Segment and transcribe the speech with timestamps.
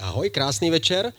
[0.00, 1.12] Ahoj, krásný večer.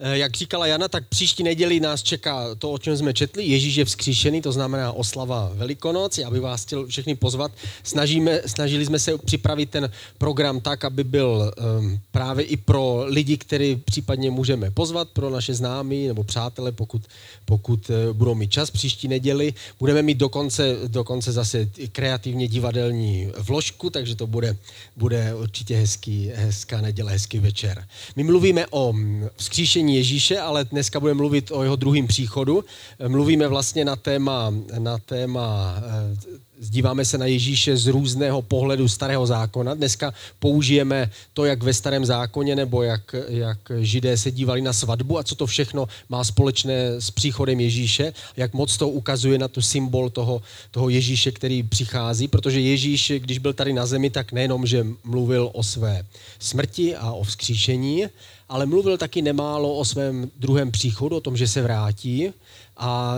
[0.00, 3.44] Eh, jak říkala Jana, tak příští neděli nás čeká to, o čem jsme četli.
[3.44, 6.18] Ježíš je vzkříšený, to znamená oslava Velikonoc.
[6.18, 7.52] Já bych vás chtěl všechny pozvat.
[7.82, 13.36] Snažíme, snažili jsme se připravit ten program tak, aby byl um, právě i pro lidi,
[13.36, 17.02] který případně můžeme pozvat, pro naše známí nebo přátele, pokud,
[17.44, 19.54] pokud uh, budou mít čas příští neděli.
[19.78, 24.56] Budeme mít dokonce, dokonce zase kreativně divadelní vložku, takže to bude,
[24.96, 27.86] bude určitě hezký, hezká neděle, hezký večer.
[28.16, 32.64] My mluvíme o mm, vzkříšení narození Ježíše, ale dneska budeme mluvit o jeho druhém příchodu.
[33.08, 39.26] Mluvíme vlastně na téma, na téma eh, díváme se na Ježíše z různého pohledu starého
[39.26, 39.74] zákona.
[39.74, 45.18] Dneska použijeme to, jak ve starém zákoně, nebo jak, jak židé se dívali na svatbu
[45.18, 49.62] a co to všechno má společné s příchodem Ježíše, jak moc to ukazuje na tu
[49.62, 54.66] symbol toho, toho Ježíše, který přichází, protože Ježíš, když byl tady na zemi, tak nejenom,
[54.66, 56.02] že mluvil o své
[56.38, 58.06] smrti a o vzkříšení,
[58.48, 62.32] ale mluvil taky nemálo o svém druhém příchodu, o tom, že se vrátí.
[62.76, 63.16] A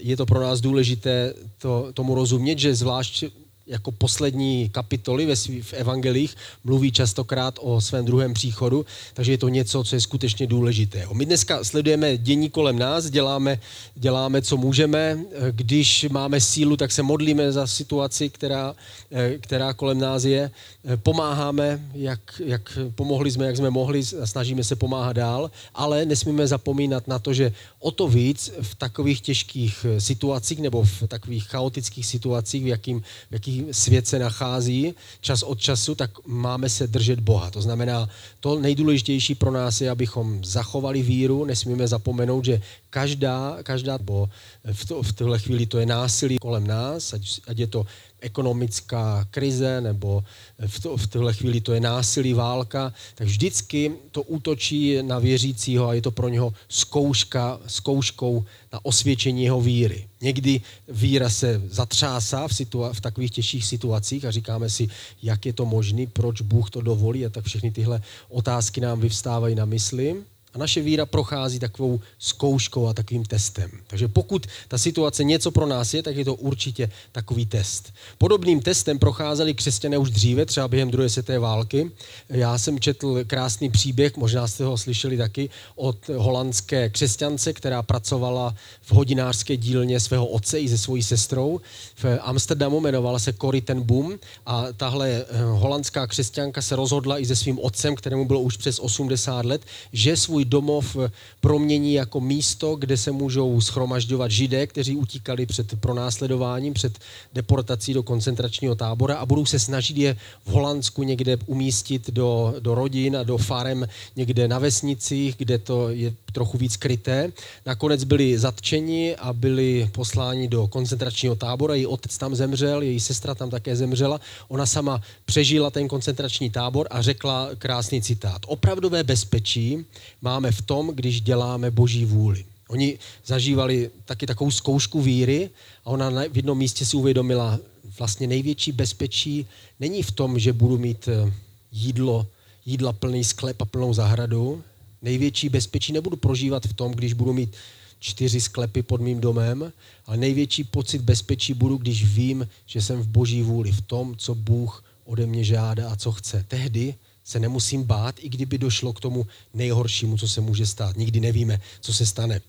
[0.00, 3.24] je to pro nás důležité to, tomu rozumět, že zvlášť
[3.68, 9.38] jako poslední kapitoly ve svých v evangelích mluví častokrát o svém druhém příchodu, takže je
[9.38, 11.06] to něco, co je skutečně důležité.
[11.12, 13.60] My dneska sledujeme dění kolem nás, děláme,
[13.94, 15.18] děláme, co můžeme.
[15.50, 18.74] Když máme sílu, tak se modlíme za situaci, která,
[19.10, 20.50] eh, která kolem nás je.
[20.84, 26.46] Eh, pomáháme, jak, jak pomohli jsme, jak jsme mohli snažíme se pomáhat dál, ale nesmíme
[26.46, 31.44] zapomínat na to, že o to víc v takových těžkých eh, situacích nebo v takových
[31.44, 36.86] chaotických situacích, v jakým, v jakých svět se nachází čas od času, tak máme se
[36.86, 37.50] držet Boha.
[37.50, 38.08] To znamená,
[38.40, 44.28] to nejdůležitější pro nás je, abychom zachovali víru, nesmíme zapomenout, že každá, každá bo
[44.72, 47.86] v, to, v tuhle chvíli to je násilí kolem nás, ať, ať je to
[48.20, 50.24] ekonomická krize nebo
[50.66, 55.88] v, to, v tuhle chvíli to je násilí, válka, tak vždycky to útočí na věřícího
[55.88, 60.08] a je to pro něho zkouška, zkouškou na osvědčení jeho víry.
[60.20, 64.88] Někdy víra se zatřásá v, situa- v takových těžších situacích a říkáme si,
[65.22, 69.54] jak je to možné, proč Bůh to dovolí a tak všechny tyhle otázky nám vyvstávají
[69.54, 70.16] na mysli.
[70.58, 73.70] Naše víra prochází takovou zkouškou a takovým testem.
[73.86, 77.92] Takže pokud ta situace něco pro nás je, tak je to určitě takový test.
[78.18, 81.90] Podobným testem procházeli křesťané už dříve, třeba během druhé světové války.
[82.28, 88.54] Já jsem četl krásný příběh, možná jste ho slyšeli taky, od holandské křesťance, která pracovala
[88.82, 91.60] v hodinářské dílně svého otce i se svojí sestrou.
[91.94, 97.26] V Amsterdamu jmenovala se Cory ten Boom a tahle eh, holandská křesťanka se rozhodla i
[97.26, 100.96] se svým otcem, kterému bylo už přes 80 let, že svůj domov
[101.40, 106.98] promění jako místo, kde se můžou schromažďovat židé, kteří utíkali před pronásledováním, před
[107.34, 110.16] deportací do koncentračního tábora a budou se snažit je
[110.46, 115.88] v Holandsku někde umístit do, do rodin a do farem někde na vesnicích, kde to
[115.88, 117.32] je trochu víc kryté.
[117.66, 121.74] Nakonec byli zatčeni a byli posláni do koncentračního tábora.
[121.74, 124.20] Její otec tam zemřel, její sestra tam také zemřela.
[124.48, 128.46] Ona sama přežila ten koncentrační tábor a řekla krásný citát.
[128.46, 129.82] Opravdové bezpečí
[130.22, 132.44] máme v tom, když děláme boží vůli.
[132.68, 135.50] Oni zažívali taky takovou zkoušku víry
[135.84, 137.58] a ona v jednom místě si uvědomila,
[137.98, 139.46] vlastně největší bezpečí
[139.80, 141.32] není v tom, že budu mít eh,
[141.72, 142.26] jídlo,
[142.66, 144.62] jídla plný sklep a plnou zahradu,
[145.02, 147.56] Největší bezpečí nebudu prožívat v tom, když budu mít
[148.00, 149.72] čtyři sklepy pod mým domem,
[150.06, 154.34] ale největší pocit bezpečí budu, když vím, že jsem v boží vůli, v tom, co
[154.34, 156.44] Bůh ode mě žádá a co chce.
[156.48, 156.94] Tehdy
[157.24, 160.96] se nemusím bát, i kdyby došlo k tomu nejhoršímu, co se může stát.
[160.96, 162.40] Nikdy nevíme, co se stane.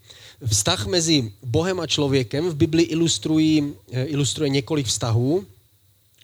[0.46, 5.46] Vztah mezi Bohem a člověkem v Bibli ilustrují, eh, ilustruje několik vztahů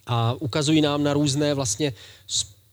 [0.05, 1.93] a ukazují nám na různé vlastně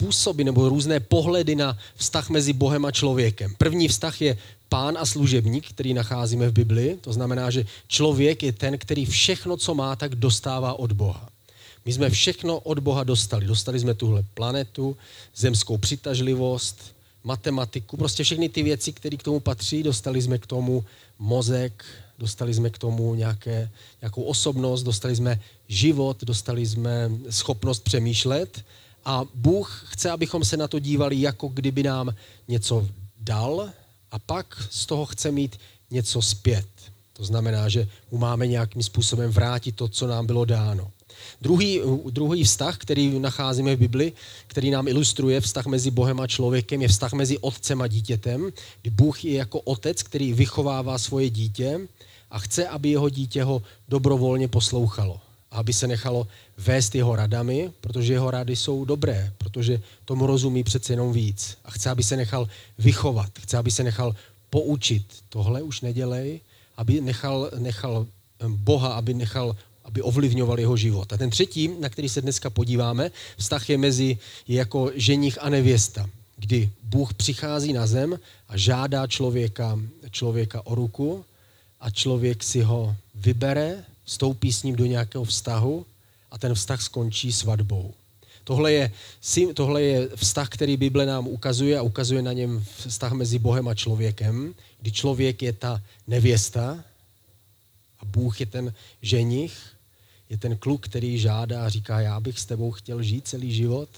[0.03, 3.55] způsoby nebo různé pohledy na vztah mezi Bohem a člověkem.
[3.59, 6.99] První vztah je pán a služebník, který nacházíme v Biblii.
[7.01, 11.29] To znamená, že člověk je ten, který všechno, co má, tak dostává od Boha.
[11.87, 13.47] My jsme všechno od Boha dostali.
[13.47, 14.97] Dostali jsme tuhle planetu,
[15.37, 19.83] zemskou přitažlivost, matematiku, prostě všechny ty věci, které k tomu patří.
[19.83, 20.85] Dostali jsme k tomu
[21.19, 21.85] mozek,
[22.19, 23.71] dostali jsme k tomu nějaké,
[24.03, 28.65] nějakou osobnost, dostali jsme život, dostali jsme schopnost přemýšlet
[29.05, 32.15] a Bůh chce, abychom se na to dívali, jako kdyby nám
[32.49, 32.89] něco
[33.21, 33.71] dal
[34.11, 35.57] a pak z toho chce mít
[35.91, 36.69] něco zpět.
[37.13, 40.91] To znamená, že mu máme nějakým způsobem vrátit to, co nám bylo dáno.
[41.41, 44.13] Druhý, druhý vztah, který nacházíme v Bibli,
[44.47, 48.53] který nám ilustruje vztah mezi Bohem a člověkem, je vztah mezi otcem a dítětem,
[48.83, 51.81] kdy Bůh je jako otec, který vychovává svoje dítě
[52.31, 55.21] a chce, aby jeho dítě ho dobrovolně poslouchalo
[55.53, 56.27] aby se nechalo
[56.59, 61.59] vést jeho radami, protože jeho rady jsou dobré, protože tomu rozumí přece jenom víc.
[61.65, 64.15] A chce, aby se nechal vychovat, chce, aby se nechal
[64.51, 65.07] poučit.
[65.29, 66.41] Tohle už nedělej,
[66.77, 68.07] aby nechal, nechal
[68.49, 71.13] Boha, aby nechal aby ovlivňoval jeho život.
[71.13, 74.19] A ten třetí, na který se dneska podíváme, vztah je mezi
[74.49, 78.19] je jako ženich a nevěsta, kdy Bůh přichází na zem
[78.49, 79.79] a žádá člověka,
[80.11, 81.25] člověka o ruku
[81.81, 85.87] a člověk si ho vybere, vstoupí s ním do nějakého vztahu
[86.31, 87.95] a ten vztah skončí svatbou.
[88.45, 88.93] Tohle je,
[89.55, 93.75] tohle je vztah, který Bible nám ukazuje a ukazuje na něm vztah mezi Bohem a
[93.75, 96.85] člověkem, kdy člověk je ta nevěsta
[98.01, 99.55] a Bůh je ten ženich,
[100.31, 103.89] je ten kluk, který žádá a říká, já bych s tebou chtěl žít celý život.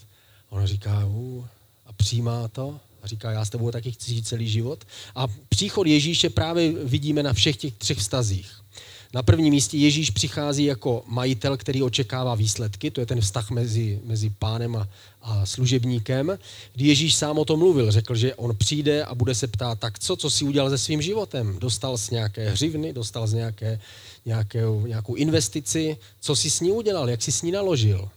[0.49, 1.45] A ona říká, uh,
[1.85, 4.85] a přijímá to a říká, já s tebou taky chci žít celý život.
[5.15, 8.64] A příchod Ježíše právě vidíme na všech těch třech vztazích.
[9.13, 13.99] Na prvním místě Ježíš přichází jako majitel, který očekává výsledky, to je ten vztah mezi,
[14.03, 14.87] mezi pánem a,
[15.21, 16.37] a služebníkem,
[16.73, 17.91] kdy Ježíš sám o tom mluvil.
[17.91, 21.01] Řekl, že on přijde a bude se ptát, tak co, co si udělal se svým
[21.01, 21.57] životem?
[21.59, 23.79] Dostal z nějaké hřivny, dostal z nějaké,
[24.25, 28.09] nějakou, nějakou investici, co jsi s ní udělal, jak jsi s ní naložil?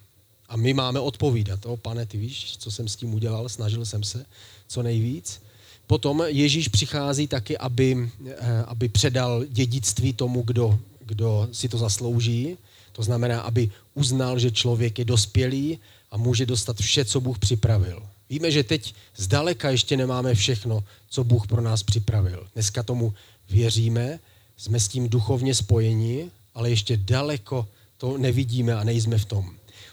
[0.48, 4.02] A my máme odpovídat, o pane, ty víš, co jsem s tím udělal, snažil jsem
[4.02, 4.26] se
[4.68, 5.40] co nejvíc.
[5.88, 12.56] Potom Ježíš přichází taky, aby, eh, aby předal dědictví tomu, kdo, kdo si to zaslouží.
[12.92, 15.78] To znamená, aby uznal, že člověk je dospělý
[16.10, 18.02] a může dostat vše, co Bůh připravil.
[18.30, 22.46] Víme, že teď zdaleka ještě nemáme všechno, co Bůh pro nás připravil.
[22.54, 23.14] Dneska tomu
[23.50, 24.20] věříme,
[24.56, 29.50] jsme s tím duchovně spojeni, ale ještě daleko to nevidíme a nejsme v tom.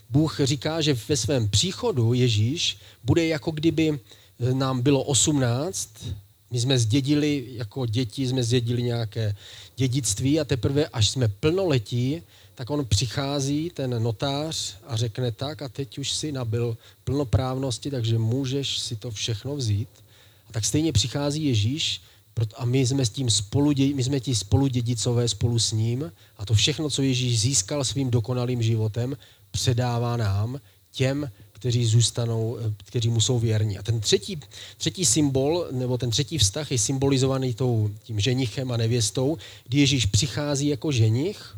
[0.10, 4.00] Bůh říká, že ve svém příchodu Ježíš bude jako kdyby
[4.40, 5.90] nám bylo 18,
[6.52, 9.36] my jsme zdědili, jako děti jsme zdědili nějaké
[9.76, 12.22] dědictví a teprve až jsme plnoletí,
[12.56, 18.18] tak on přichází, ten notář, a řekne tak a teď už si nabil plnoprávnosti, takže
[18.18, 19.90] můžeš si to všechno vzít.
[20.50, 22.02] A tak stejně přichází Ježíš
[22.58, 26.54] a my jsme s tím spolu, my jsme ti spoludědicové spolu s ním a to
[26.54, 29.18] všechno, co Ježíš získal svým dokonalým životem,
[29.52, 30.60] předává nám
[30.92, 31.32] těm,
[31.66, 33.78] kteří zůstanou, eh, kteří mu jsou věrní.
[33.78, 34.40] A ten třetí,
[34.78, 40.06] třetí symbol, nebo ten třetí vztah je symbolizovaný tou, tím ženichem a nevěstou, kdy Ježíš
[40.06, 41.58] přichází jako ženich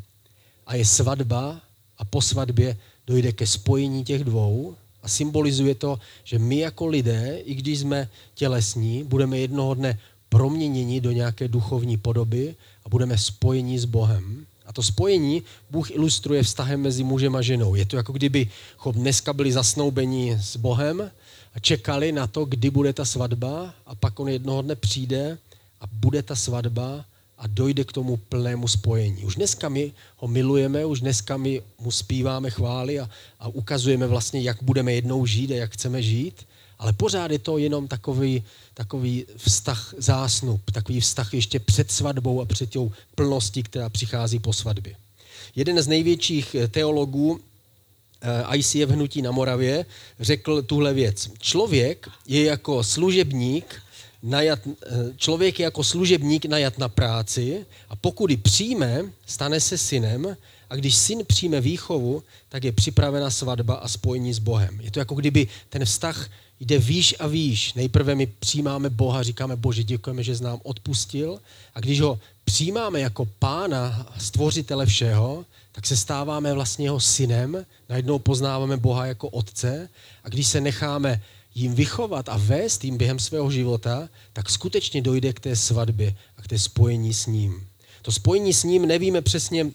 [0.67, 1.61] a je svatba
[1.97, 2.77] a po svatbě
[3.07, 8.09] dojde ke spojení těch dvou a symbolizuje to, že my jako lidé, i když jsme
[8.35, 9.99] tělesní, budeme jednoho dne
[10.29, 12.55] proměněni do nějaké duchovní podoby
[12.85, 14.45] a budeme spojeni s Bohem.
[14.67, 17.75] A to spojení Bůh ilustruje vztahem mezi mužem a ženou.
[17.75, 18.49] Je to jako kdyby
[18.91, 21.11] dneska byli zasnoubeni s Bohem
[21.53, 25.37] a čekali na to, kdy bude ta svatba a pak on jednoho dne přijde
[25.81, 27.05] a bude ta svatba
[27.37, 29.25] a dojde k tomu plnému spojení.
[29.25, 33.09] Už dneska my ho milujeme, už dneska my mu zpíváme chvály a,
[33.39, 36.45] a ukazujeme vlastně, jak budeme jednou žít a jak chceme žít,
[36.79, 38.43] ale pořád je to jenom takový,
[38.73, 44.53] takový vztah zásnub, takový vztah ještě před svatbou a před tou plností, která přichází po
[44.53, 44.95] svatbě.
[45.55, 47.39] Jeden z největších eh, teologů
[48.21, 49.85] eh, ICF hnutí na Moravě
[50.19, 51.29] řekl tuhle věc.
[51.39, 53.81] Člověk je jako služebník,
[54.23, 59.77] najat, eh, člověk je jako služebník najat na práci a pokud ji přijme, stane se
[59.77, 60.37] synem
[60.69, 64.81] a když syn přijme výchovu, tak je připravena svatba a spojení s Bohem.
[64.81, 66.29] Je to jako kdyby ten vztah
[66.59, 67.73] jde výš a výš.
[67.73, 71.39] Nejprve my přijímáme Boha, říkáme, Bože, děkujeme, že jsi nám odpustil.
[71.75, 78.19] A když ho přijímáme jako pána, stvořitele všeho, tak se stáváme vlastně jeho synem, najednou
[78.19, 79.89] poznáváme Boha jako otce
[80.23, 81.21] a když se necháme
[81.55, 86.41] jim vychovat a vést jim během svého života, tak skutečně dojde k té svatbě a
[86.41, 87.67] k té spojení s ním.
[88.01, 89.71] To spojení s ním nevíme přesně,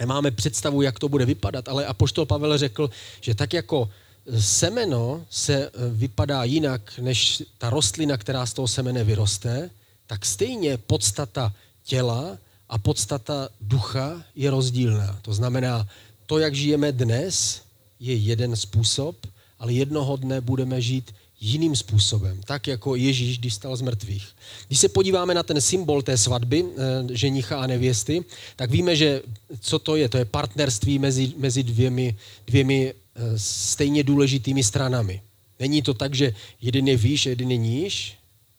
[0.00, 2.90] nemáme představu, jak to bude vypadat, ale apoštol Pavel řekl,
[3.20, 3.90] že tak jako
[4.38, 9.70] semeno se eh, vypadá jinak než ta rostlina, která z toho semene vyroste,
[10.06, 11.52] tak stejně podstata
[11.84, 12.38] těla
[12.68, 15.18] a podstata ducha je rozdílná.
[15.22, 15.88] To znamená,
[16.26, 17.62] to, jak žijeme dnes,
[18.00, 19.16] je jeden způsob,
[19.58, 24.28] ale jednoho dne budeme žít jiným způsobem, tak jako Ježíš, když stal z mrtvých.
[24.66, 28.24] Když se podíváme na ten symbol té svatby, eh, ženicha a nevěsty,
[28.56, 29.22] tak víme, že
[29.60, 30.08] co to je?
[30.08, 32.16] To je partnerství mezi, mezi dvěmi,
[32.46, 35.22] dvěmi Eh, stejně důležitými stranami.
[35.58, 38.14] Není to tak, že jeden je výš, jeden je níž,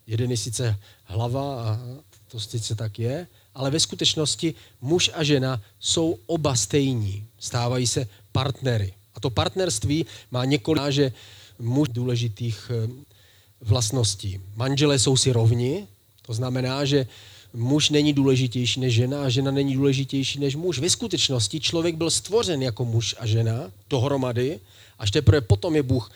[0.07, 1.79] jeden je sice hlava a
[2.27, 7.25] to sice tak je, ale ve skutečnosti muž a žena jsou oba stejní.
[7.39, 8.93] Stávají se partnery.
[9.15, 11.11] A to partnerství má několik že
[11.62, 12.89] muž důležitých eh,
[13.62, 14.41] vlastností.
[14.56, 15.88] Manželé jsou si rovni,
[16.22, 17.08] to znamená, že
[17.53, 20.80] muž není důležitější než žena a žena není důležitější než muž.
[20.80, 24.60] Ve skutečnosti člověk byl stvořen jako muž a žena dohromady,
[25.00, 26.12] až teprve potom je Bůh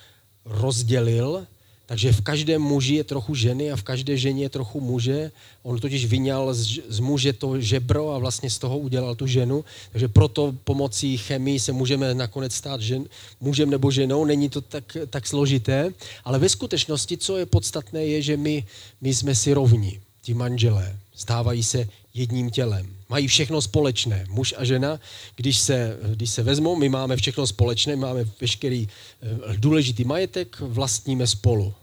[0.45, 1.47] rozdělil
[1.85, 5.31] takže v každém muži je trochu ženy a v každé ženě je trochu muže.
[5.63, 9.65] On totiž vyňal z, z muže to žebro a vlastně z toho udělal tu ženu.
[9.91, 13.05] Takže proto pomocí chemii se můžeme nakonec stát žen,
[13.41, 14.25] mužem nebo ženou.
[14.25, 15.93] Není to tak, tak složité.
[16.23, 18.65] Ale ve skutečnosti, co je podstatné, je, že my,
[19.01, 19.99] my jsme si rovní.
[20.21, 22.94] Ti manželé stávají se jedním tělem.
[23.09, 24.25] Mají všechno společné.
[24.29, 24.99] Muž a žena,
[25.35, 31.27] když se, když se vezmou, my máme všechno společné, máme veškerý eh, důležitý majetek, vlastníme
[31.27, 31.73] spolu.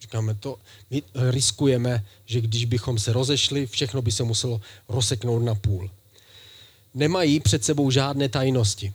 [0.00, 0.56] Říkáme to,
[0.90, 5.90] my riskujeme, že když bychom se rozešli, všechno by se muselo rozseknout na půl.
[6.94, 8.92] Nemají před sebou žádné tajnosti.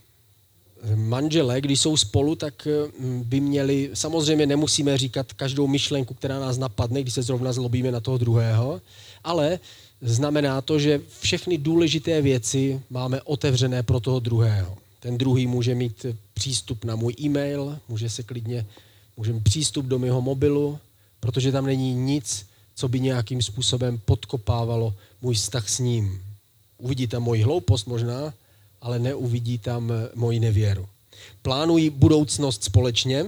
[0.95, 2.91] Manželé, když jsou spolu, tak eh,
[3.23, 7.99] by měli, samozřejmě nemusíme říkat každou myšlenku, která nás napadne, když se zrovna zlobíme na
[7.99, 8.81] toho druhého,
[9.23, 9.59] ale
[10.01, 14.77] znamená to, že všechny důležité věci máme otevřené pro toho druhého.
[14.99, 18.65] Ten druhý může mít přístup na můj e-mail, může se klidně,
[19.17, 20.79] může mít přístup do mého mobilu,
[21.19, 26.21] protože tam není nic, co by nějakým způsobem podkopávalo můj vztah s ním.
[26.77, 28.33] Uvidí tam moji hloupost možná,
[28.81, 30.87] ale neuvidí tam moji nevěru.
[31.41, 33.25] Plánují budoucnost společně,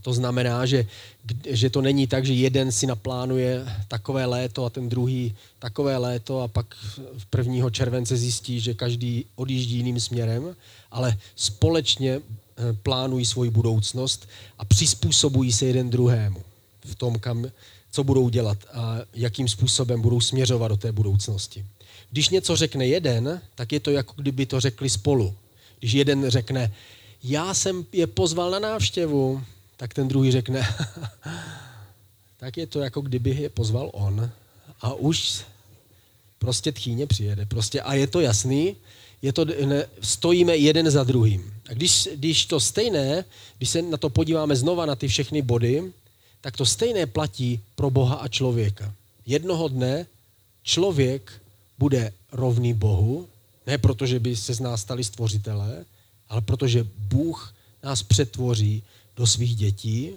[0.00, 0.86] to znamená, že,
[1.48, 6.40] že to není tak, že jeden si naplánuje takové léto a ten druhý takové léto
[6.40, 6.74] a pak
[7.18, 7.70] v 1.
[7.70, 10.56] července zjistí, že každý odjíždí jiným směrem,
[10.90, 16.42] ale společně eh, plánují svoji budoucnost a přizpůsobují se jeden druhému
[16.84, 17.46] v tom, kam,
[17.90, 21.64] co budou dělat a jakým způsobem budou směřovat do té budoucnosti.
[22.10, 25.34] Když něco řekne jeden, tak je to jako kdyby to řekli spolu.
[25.78, 26.72] Když jeden řekne,
[27.22, 29.42] já jsem je pozval na návštěvu,
[29.76, 30.68] tak ten druhý řekne,
[32.36, 34.30] tak je to jako kdyby je pozval on
[34.80, 35.42] a už
[36.38, 37.46] prostě tchýně přijede.
[37.46, 38.76] Prostě a je to jasný,
[39.22, 41.54] je to, ne, stojíme jeden za druhým.
[41.68, 43.24] A když, když to stejné,
[43.58, 45.92] když se na to podíváme znova na ty všechny body,
[46.40, 48.94] tak to stejné platí pro Boha a člověka.
[49.26, 50.06] Jednoho dne
[50.62, 51.32] člověk
[51.78, 53.28] bude rovný Bohu,
[53.66, 55.84] ne protože by se z nás stali stvořitelé,
[56.28, 58.82] ale protože Bůh nás přetvoří
[59.16, 60.10] do svých dětí.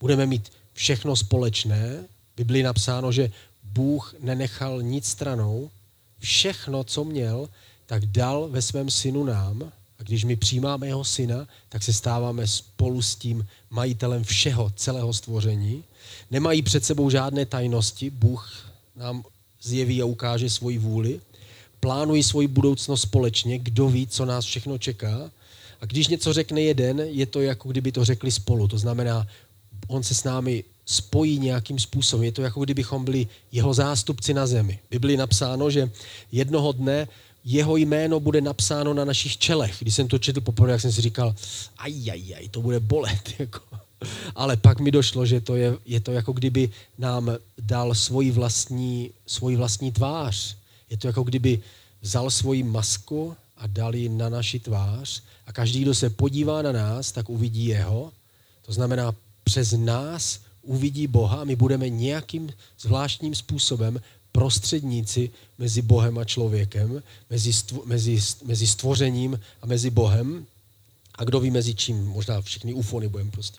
[0.00, 2.04] Budeme mít všechno společné.
[2.32, 3.30] V Biblii napsáno, že
[3.62, 5.70] Bůh nenechal nic stranou.
[6.18, 7.48] Všechno, co měl,
[7.86, 9.72] tak dal ve svém synu nám.
[9.98, 15.12] A když my přijímáme jeho syna, tak se stáváme spolu s tím majitelem všeho, celého
[15.12, 15.84] stvoření.
[16.30, 18.10] Nemají před sebou žádné tajnosti.
[18.10, 19.24] Bůh nám
[19.62, 21.20] zjeví a ukáže svoji vůli.
[21.80, 23.58] Plánují svoji budoucnost společně.
[23.58, 25.30] Kdo ví, co nás všechno čeká.
[25.82, 28.68] A když něco řekne jeden, je to jako kdyby to řekli spolu.
[28.68, 29.26] To znamená,
[29.86, 32.24] on se s námi spojí nějakým způsobem.
[32.24, 34.78] Je to jako kdybychom byli jeho zástupci na zemi.
[34.86, 35.90] V Biblii napsáno, že
[36.32, 37.08] jednoho dne
[37.44, 39.76] jeho jméno bude napsáno na našich čelech.
[39.80, 41.34] Když jsem to četl poprvé, jak jsem si říkal,
[41.78, 43.34] aj, aj, aj, to bude bolet.
[43.38, 43.60] Jako.
[44.34, 49.10] Ale pak mi došlo, že to je, je to jako kdyby nám dal svoji vlastní,
[49.26, 50.56] svoji vlastní tvář.
[50.90, 51.60] Je to jako kdyby
[52.02, 56.72] vzal svoji masku a dal ji na naši tvář a každý, kdo se podívá na
[56.72, 58.12] nás, tak uvidí jeho.
[58.62, 59.14] To znamená,
[59.44, 62.50] přes nás uvidí Boha a my budeme nějakým
[62.80, 64.00] zvláštním způsobem
[64.32, 70.46] prostředníci mezi Bohem a člověkem, mezi, stvo, mezi, mezi stvořením a mezi Bohem.
[71.14, 73.58] A kdo ví mezi čím, možná všichni ufony budeme prostě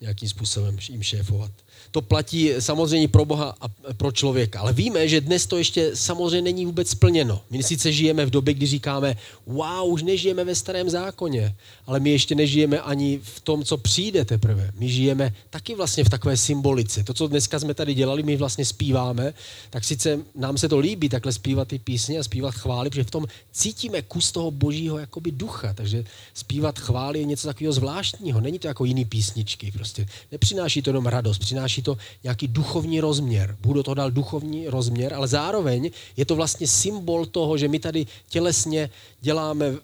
[0.00, 1.50] nějakým způsobem jim šéfovat.
[1.90, 4.60] To platí samozřejmě pro Boha a pro člověka.
[4.60, 7.40] Ale víme, že dnes to ještě samozřejmě není vůbec splněno.
[7.50, 11.54] My sice žijeme v době, kdy říkáme, wow, už nežijeme ve starém zákoně,
[11.86, 14.70] ale my ještě nežijeme ani v tom, co přijde teprve.
[14.78, 17.04] My žijeme taky vlastně v takové symbolice.
[17.04, 19.34] To, co dneska jsme tady dělali, my vlastně zpíváme,
[19.70, 23.10] tak sice nám se to líbí takhle zpívat ty písně a zpívat chvály, protože v
[23.10, 25.74] tom cítíme kus toho božího jakoby ducha.
[25.74, 28.40] Takže zpívat chvály je něco takového zvláštního.
[28.40, 29.72] Není to jako jiný písničky.
[29.72, 33.56] Prostě nepřináší to jenom radost, přináší to nějaký duchovní rozměr.
[33.60, 38.06] Budu to dal duchovní rozměr, ale zároveň je to vlastně symbol toho, že my tady
[38.28, 38.90] tělesně
[39.20, 39.74] děláme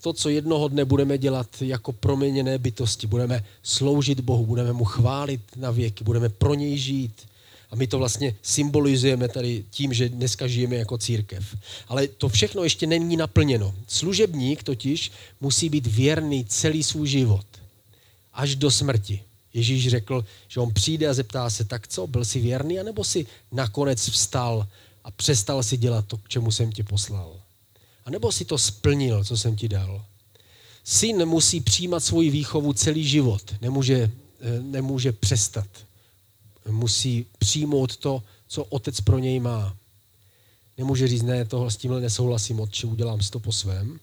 [0.00, 3.06] to, co jednoho dne budeme dělat jako proměněné bytosti.
[3.06, 7.12] Budeme sloužit Bohu, budeme mu chválit na věky, budeme pro něj žít.
[7.70, 11.56] A my to vlastně symbolizujeme tady tím, že dneska žijeme jako církev.
[11.88, 13.74] Ale to všechno ještě není naplněno.
[13.86, 17.46] Služebník totiž musí být věrný celý svůj život.
[18.34, 19.20] Až do smrti.
[19.54, 23.26] Ježíš řekl, že on přijde a zeptá se, tak co, byl jsi věrný, anebo si
[23.52, 24.66] nakonec vstal
[25.04, 27.40] a přestal si dělat to, k čemu jsem tě poslal?
[28.04, 30.04] A nebo si to splnil, co jsem ti dal?
[30.84, 35.66] Syn musí přijímat svoji výchovu celý život, nemůže, eh, nemůže přestat.
[36.68, 39.76] Musí přijmout to, co otec pro něj má.
[40.78, 44.00] nemůže říct, ne, toho s tímhle nesouhlasím, otče, udělám si to po svém,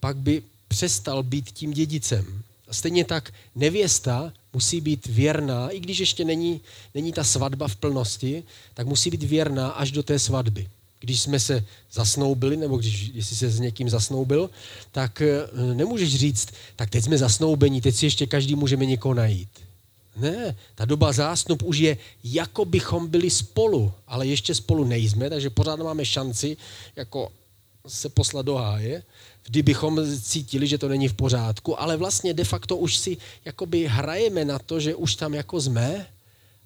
[0.00, 2.42] pak by přestal být tím dědicem.
[2.74, 6.60] Stejně tak nevěsta musí být věrná, i když ještě není,
[6.94, 10.68] není ta svatba v plnosti, tak musí být věrná až do té svatby.
[11.00, 14.50] Když jsme se zasnoubili, nebo když jestli se s někým zasnoubil,
[14.92, 19.48] tak eh, nemůžeš říct, tak teď jsme zasnoubení, teď si ještě každý můžeme někoho najít.
[20.16, 25.50] Ne, ta doba zásnub už je, jako bychom byli spolu, ale ještě spolu nejsme, takže
[25.50, 26.56] pořád máme šanci
[26.96, 27.32] jako
[27.86, 29.02] se poslat do háje,
[29.46, 34.44] kdybychom cítili, že to není v pořádku, ale vlastně de facto už si jakoby hrajeme
[34.44, 36.06] na to, že už tam jako jsme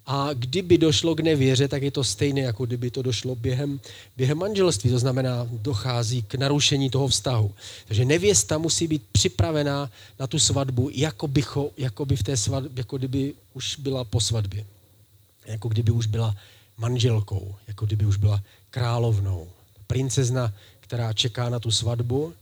[0.06, 3.80] a kdyby došlo k nevěře, tak je to stejné, jako kdyby to došlo během,
[4.16, 4.90] během manželství.
[4.90, 7.52] To znamená, dochází k narušení toho vztahu.
[7.88, 12.80] Takže nevěsta musí být připravená na tu svatbu, jako, bycho, jako by v té svatbě,
[12.80, 14.64] jako kdyby už byla po svatbě.
[15.46, 16.36] Jako kdyby už byla
[16.78, 19.48] manželkou, jako kdyby už byla královnou.
[19.86, 22.32] Princezna, která čeká na tu svatbu,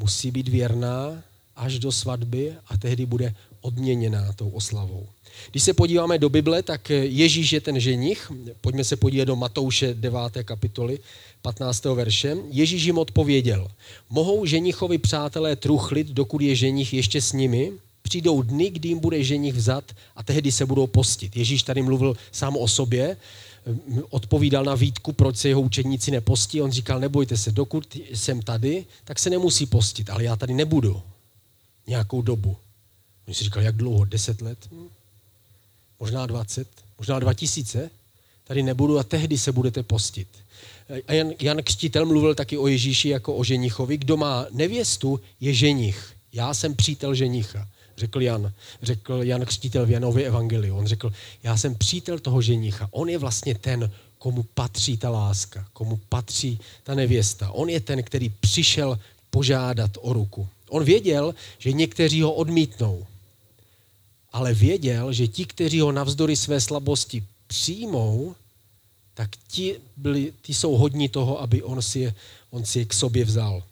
[0.00, 1.22] musí být věrná
[1.56, 5.06] až do svatby a tehdy bude odměněná tou oslavou.
[5.50, 8.32] Když se podíváme do Bible, tak Ježíš je ten ženich.
[8.60, 10.18] Pojďme se podívat do Matouše 9.
[10.44, 10.98] kapitoly
[11.42, 11.84] 15.
[11.84, 12.36] verše.
[12.50, 13.68] Ježíš jim odpověděl,
[14.10, 17.72] mohou ženichovi přátelé truchlit, dokud je ženich ještě s nimi?
[18.02, 19.84] Přijdou dny, kdy jim bude ženich vzat
[20.16, 21.36] a tehdy se budou postit.
[21.36, 23.16] Ježíš tady mluvil sám o sobě,
[24.10, 26.62] odpovídal na výtku, proč se jeho učeníci nepostí.
[26.62, 31.02] On říkal, nebojte se, dokud jsem tady, tak se nemusí postit, ale já tady nebudu
[31.86, 32.56] nějakou dobu.
[33.26, 34.04] Oni si říkali, jak dlouho?
[34.04, 34.58] Deset let?
[34.72, 34.88] Hm?
[36.00, 36.68] Možná dvacet?
[36.98, 37.90] Možná dva tisíce?
[38.44, 40.28] Tady nebudu a tehdy se budete postit.
[41.06, 43.98] A Jan, Jan Křtitel mluvil taky o Ježíši jako o ženichovi.
[43.98, 46.16] Kdo má nevěstu, je ženich.
[46.32, 47.68] Já jsem přítel ženicha
[48.00, 48.52] řekl Jan,
[48.82, 50.76] řekl Jan Křtitel v Janově evangeliu.
[50.76, 52.88] On řekl, já jsem přítel toho ženicha.
[52.90, 57.50] On je vlastně ten, komu patří ta láska, komu patří ta nevěsta.
[57.50, 58.98] On je ten, který přišel
[59.30, 60.48] požádat o ruku.
[60.68, 63.06] On věděl, že někteří ho odmítnou,
[64.32, 68.34] ale věděl, že ti, kteří ho navzdory své slabosti přijmou,
[69.14, 72.14] tak ti, byli, ti jsou hodní toho, aby on si, je,
[72.50, 73.62] on si je k sobě vzal.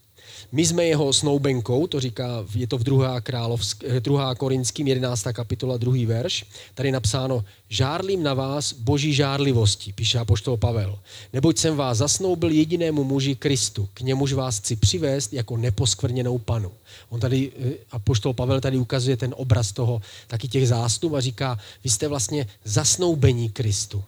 [0.53, 3.21] My jsme jeho snoubenkou, to říká, je to v 2.
[3.21, 4.35] Královsk, 2.
[4.35, 5.27] Korinským 11.
[5.33, 6.07] kapitola, 2.
[6.07, 6.45] verš.
[6.75, 10.99] Tady napsáno, žárlím na vás boží žárlivosti, píše apoštol Pavel.
[11.33, 16.73] Neboť jsem vás zasnoubil jedinému muži Kristu, k němuž vás chci přivést jako neposkvrněnou panu.
[17.09, 21.59] On tady, eh, apoštol Pavel tady ukazuje ten obraz toho, taky těch zástup a říká,
[21.85, 24.05] vy jste vlastně zasnoubení Kristu.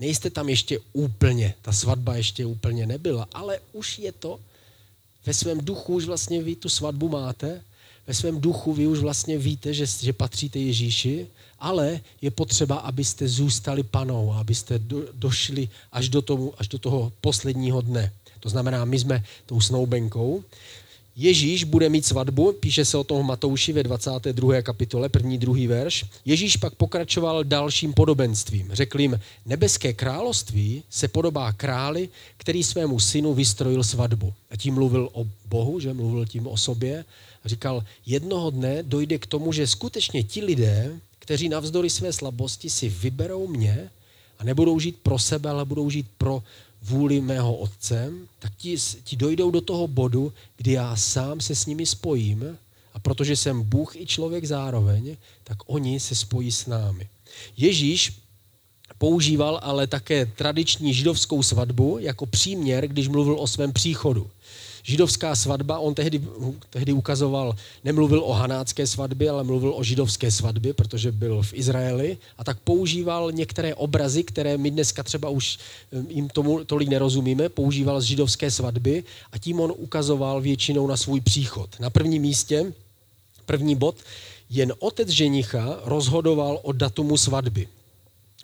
[0.00, 4.38] Nejste tam ještě úplně, ta svatba ještě úplně nebyla, ale už je to
[5.26, 7.62] ve svém duchu už vlastně vy tu svatbu máte,
[8.06, 11.26] ve svém duchu vy už vlastně víte, že, že patříte Ježíši,
[11.58, 17.12] ale je potřeba, abyste zůstali panou, abyste do, došli až do, tomu, až do toho
[17.20, 18.12] posledního dne.
[18.40, 20.44] To znamená, my jsme tou snoubenkou,
[21.16, 24.62] Ježíš bude mít svatbu, píše se o tom Matouši ve 22.
[24.62, 26.04] kapitole, první, druhý verš.
[26.24, 28.68] Ježíš pak pokračoval dalším podobenstvím.
[28.72, 34.34] Řekl jim, nebeské království se podobá králi, který svému synu vystrojil svatbu.
[34.50, 37.04] A tím mluvil o Bohu, že mluvil tím o sobě.
[37.44, 42.70] A říkal, jednoho dne dojde k tomu, že skutečně ti lidé, kteří navzdory své slabosti
[42.70, 43.90] si vyberou mě
[44.38, 46.42] a nebudou žít pro sebe, ale budou žít pro
[46.84, 51.66] vůli mého otce, tak ti, ti dojdou do toho bodu, kdy já sám se s
[51.66, 52.58] nimi spojím
[52.94, 57.08] a protože jsem Bůh i člověk zároveň, tak oni se spojí s námi.
[57.56, 58.12] Ježíš
[58.98, 64.30] používal ale také tradiční židovskou svatbu jako příměr, když mluvil o svém příchodu
[64.84, 66.22] židovská svatba, on tehdy,
[66.70, 72.18] tehdy ukazoval, nemluvil o hanácké svatbě, ale mluvil o židovské svatbě, protože byl v Izraeli.
[72.38, 75.58] A tak používal některé obrazy, které my dneska třeba už
[75.92, 79.04] eh, jim tomu tolik nerozumíme, používal z židovské svatby.
[79.32, 81.80] A tím on ukazoval většinou na svůj příchod.
[81.80, 82.72] Na prvním místě,
[83.46, 83.96] první bod,
[84.50, 87.68] jen otec ženicha rozhodoval o datumu svatby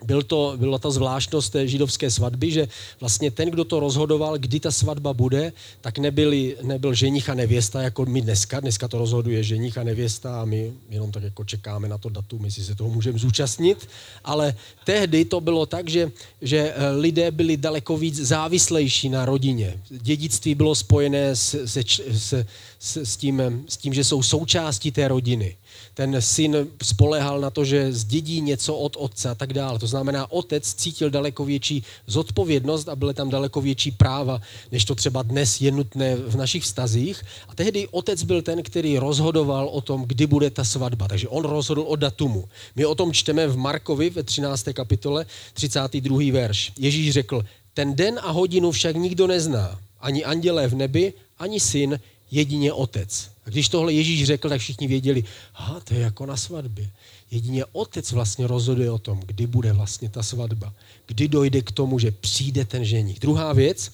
[0.04, 2.68] byl to, byla ta zvláštnost té židovské svatby, že
[3.00, 7.82] vlastně ten, kdo to rozhodoval, kdy ta svatba bude, tak nebyli, nebyl ženich a nevěsta
[7.82, 8.60] jako my dneska.
[8.60, 12.44] Dneska to rozhoduje ženich a nevěsta a my jenom tak jako čekáme na to datum,
[12.44, 13.88] jestli se toho můžeme zúčastnit.
[14.24, 16.10] Ale tehdy to bylo tak, že,
[16.42, 19.80] že eh, lidé byli daleko víc závislejší na rodině.
[19.90, 21.82] Dědictví bylo spojené se, se,
[22.12, 22.46] se,
[22.78, 25.56] s, s, tím, s tím, že jsou součástí té rodiny
[26.00, 29.78] ten syn spolehal na to, že zdědí něco od otce a tak dále.
[29.78, 34.40] To znamená, otec cítil daleko větší zodpovědnost a byly tam daleko větší práva,
[34.72, 37.22] než to třeba dnes je nutné v našich vztazích.
[37.48, 41.08] A tehdy otec byl ten, který rozhodoval o tom, kdy bude ta svatba.
[41.08, 42.48] Takže on rozhodl o datumu.
[42.76, 44.72] My o tom čteme v Markovi ve 13.
[44.72, 46.32] kapitole 32.
[46.32, 46.72] verš.
[46.78, 49.78] Ježíš řekl, Ten den a hodinu však nikdo nezná.
[50.00, 52.00] Ani andělé v nebi, ani syn,
[52.30, 53.30] jedině otec.
[53.46, 56.90] A když tohle Ježíš řekl, tak všichni věděli, aha, to je jako na svatbě.
[57.30, 60.72] Jedině otec vlastně rozhoduje o tom, kdy bude vlastně ta svatba.
[61.06, 63.20] Kdy dojde k tomu, že přijde ten ženich.
[63.20, 63.92] Druhá věc,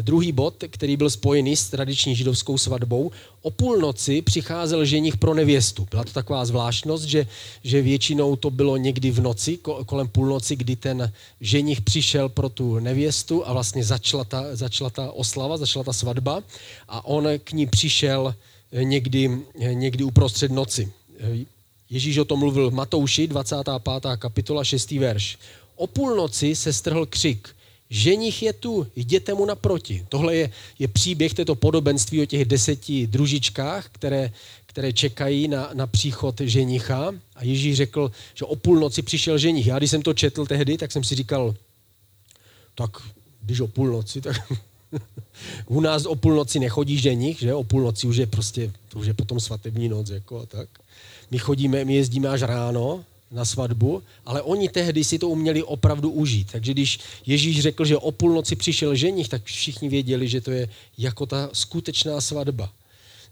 [0.00, 3.10] druhý bod, který byl spojený s tradiční židovskou svatbou,
[3.42, 5.86] o půlnoci přicházel ženich pro nevěstu.
[5.90, 7.26] Byla to taková zvláštnost, že,
[7.64, 12.78] že většinou to bylo někdy v noci, kolem půlnoci, kdy ten ženich přišel pro tu
[12.78, 16.42] nevěstu a vlastně začala ta, začala ta oslava, začala ta svatba
[16.88, 18.34] a on k ní přišel
[18.72, 19.38] někdy,
[19.72, 20.92] někdy uprostřed noci.
[21.90, 23.72] Ježíš o tom mluvil v Matouši, 25.
[24.18, 24.90] kapitola, 6.
[24.90, 25.38] verš.
[25.76, 27.48] O půlnoci se strhl křik.
[27.92, 30.06] Ženich je tu, jděte mu naproti.
[30.08, 34.32] Tohle je, je příběh této podobenství o těch deseti družičkách, které,
[34.66, 37.14] které čekají na, na příchod ženicha.
[37.36, 39.66] A Ježíš řekl, že o půlnoci přišel ženich.
[39.66, 41.54] Já když jsem to četl tehdy, tak jsem si říkal,
[42.74, 42.90] tak
[43.42, 44.52] když o půlnoci, tak
[45.66, 47.54] u nás o půlnoci nechodí ženich, že?
[47.54, 50.68] O půlnoci už je prostě, to už je potom svatební noc, jako a tak.
[51.30, 56.10] My chodíme, my jezdíme až ráno na svatbu, ale oni tehdy si to uměli opravdu
[56.10, 56.52] užít.
[56.52, 60.68] Takže když Ježíš řekl, že o půlnoci přišel ženich, tak všichni věděli, že to je
[60.98, 62.72] jako ta skutečná svatba.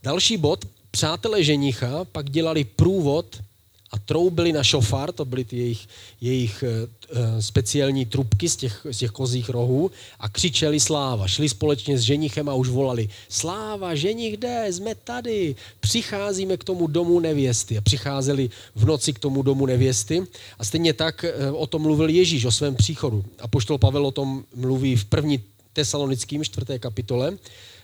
[0.03, 3.41] Další bod, přátelé ženicha pak dělali průvod
[3.91, 5.89] a troubili na šofár, to byly ty jejich,
[6.21, 6.65] jejich
[7.13, 11.29] uh, speciální trubky z těch, z těch kozích rohů a křičeli sláva.
[11.29, 16.87] Šli společně s ženichem a už volali sláva, ženich jde, jsme tady, přicházíme k tomu
[16.87, 17.79] domu nevěsty.
[17.79, 20.23] A přicházeli v noci k tomu domu nevěsty
[20.59, 23.25] a stejně tak uh, o tom mluvil Ježíš, o svém příchodu.
[23.39, 27.39] A poštol Pavel o tom mluví v první tesalonickým čtvrté kapitole.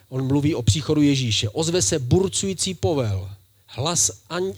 [0.09, 1.49] On mluví o příchodu Ježíše.
[1.49, 3.31] Ozve se burcující povel,
[3.67, 4.11] hlas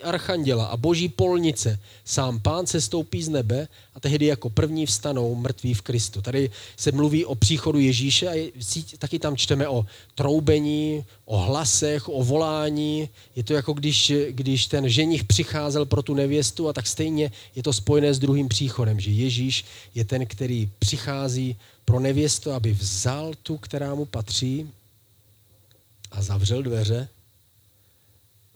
[0.03, 5.35] archanděla a boží polnice, sám pán se stoupí z nebe a tehdy jako první vstanou
[5.35, 6.23] mrtví v Kristu.
[6.23, 8.51] Tady se mluví o příchodu Ježíše a
[8.99, 13.09] taky tam čteme o troubení, o hlasech, o volání.
[13.37, 17.63] Je to jako když, když ten ženich přicházel pro tu nevěstu a tak stejně je
[17.63, 23.33] to spojené s druhým příchodem, že Ježíš je ten, který přichází pro nevěstu, aby vzal
[23.43, 24.71] tu, která mu patří
[26.11, 27.09] a zavřel dveře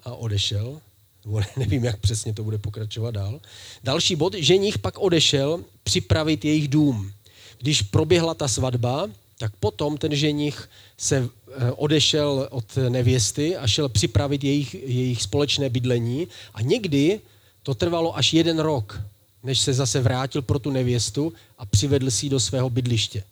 [0.05, 0.81] a odešel.
[1.57, 3.41] Nevím, jak přesně to bude pokračovat dál.
[3.85, 7.12] Další bod, ženich pak odešel připravit jejich dům.
[7.59, 13.88] Když proběhla ta svatba, tak potom ten ženich se eh, odešel od nevěsty a šel
[13.88, 16.29] připravit jejich, jejich společné bydlení.
[16.55, 17.21] A někdy
[17.62, 19.01] to trvalo až jeden rok,
[19.43, 23.25] než se zase vrátil pro tu nevěstu a přivedl si ji do svého bydliště.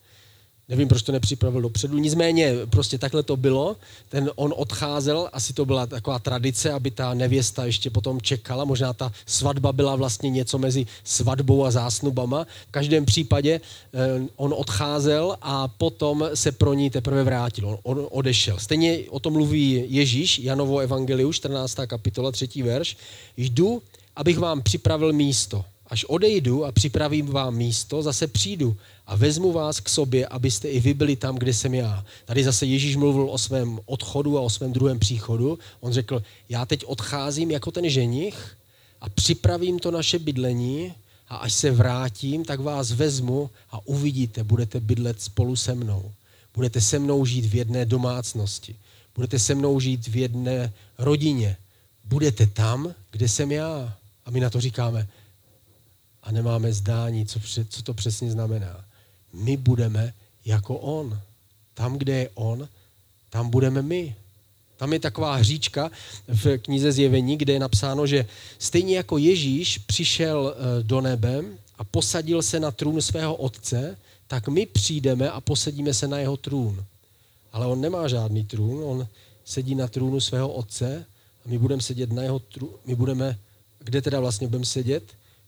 [0.70, 1.98] Nevím, proč to nepřipravil dopředu.
[1.98, 3.76] Nicméně prostě takhle to bylo.
[4.08, 8.64] Ten on odcházel, asi to byla taková tradice, aby ta nevěsta ještě potom čekala.
[8.64, 12.46] Možná ta svatba byla vlastně něco mezi svatbou a zásnubama.
[12.68, 13.60] V každém případě
[13.94, 17.68] eh, on odcházel a potom se pro ní teprve vrátil.
[17.68, 18.58] On, on odešel.
[18.58, 21.76] Stejně o tom mluví Ježíš, Janovo evangeliu, 14.
[21.86, 22.62] kapitola, 3.
[22.62, 22.96] verš.
[23.36, 23.82] Jdu,
[24.16, 25.64] abych vám připravil místo.
[25.90, 28.76] Až odejdu a připravím vám místo, zase přijdu
[29.06, 32.04] a vezmu vás k sobě, abyste i vy byli tam, kde jsem já.
[32.24, 35.58] Tady zase Ježíš mluvil o svém odchodu a o svém druhém příchodu.
[35.80, 38.56] On řekl, já teď odcházím jako ten ženich
[39.00, 40.94] a připravím to naše bydlení
[41.28, 46.12] a až se vrátím, tak vás vezmu a uvidíte, budete bydlet spolu se mnou.
[46.54, 48.76] Budete se mnou žít v jedné domácnosti.
[49.14, 51.56] Budete se mnou žít v jedné rodině.
[52.04, 53.96] Budete tam, kde jsem já.
[54.26, 55.08] A my na to říkáme,
[56.22, 58.84] a nemáme zdání, co, co to přesně znamená.
[59.32, 61.20] My budeme jako on.
[61.74, 62.68] Tam, kde je on,
[63.30, 64.14] tam budeme my.
[64.76, 65.90] Tam je taková hříčka
[66.28, 68.26] v knize Zjevení, kde je napsáno, že
[68.58, 71.44] stejně jako Ježíš přišel eh, do nebe
[71.78, 76.36] a posadil se na trůn svého otce, tak my přijdeme a posadíme se na jeho
[76.36, 76.84] trůn.
[77.52, 79.06] Ale on nemá žádný trůn, on
[79.44, 81.06] sedí na trůnu svého otce
[81.44, 82.72] a my budeme sedět na jeho trůnu.
[82.86, 83.38] My budeme,
[83.78, 85.02] kde teda vlastně budeme sedět?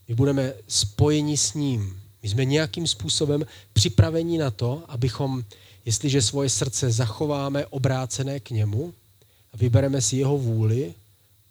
[0.07, 2.01] My budeme spojeni s ním.
[2.23, 5.43] My jsme nějakým způsobem připraveni na to, abychom,
[5.85, 8.93] jestliže svoje srdce zachováme obrácené k němu
[9.53, 10.93] a vybereme si jeho vůli,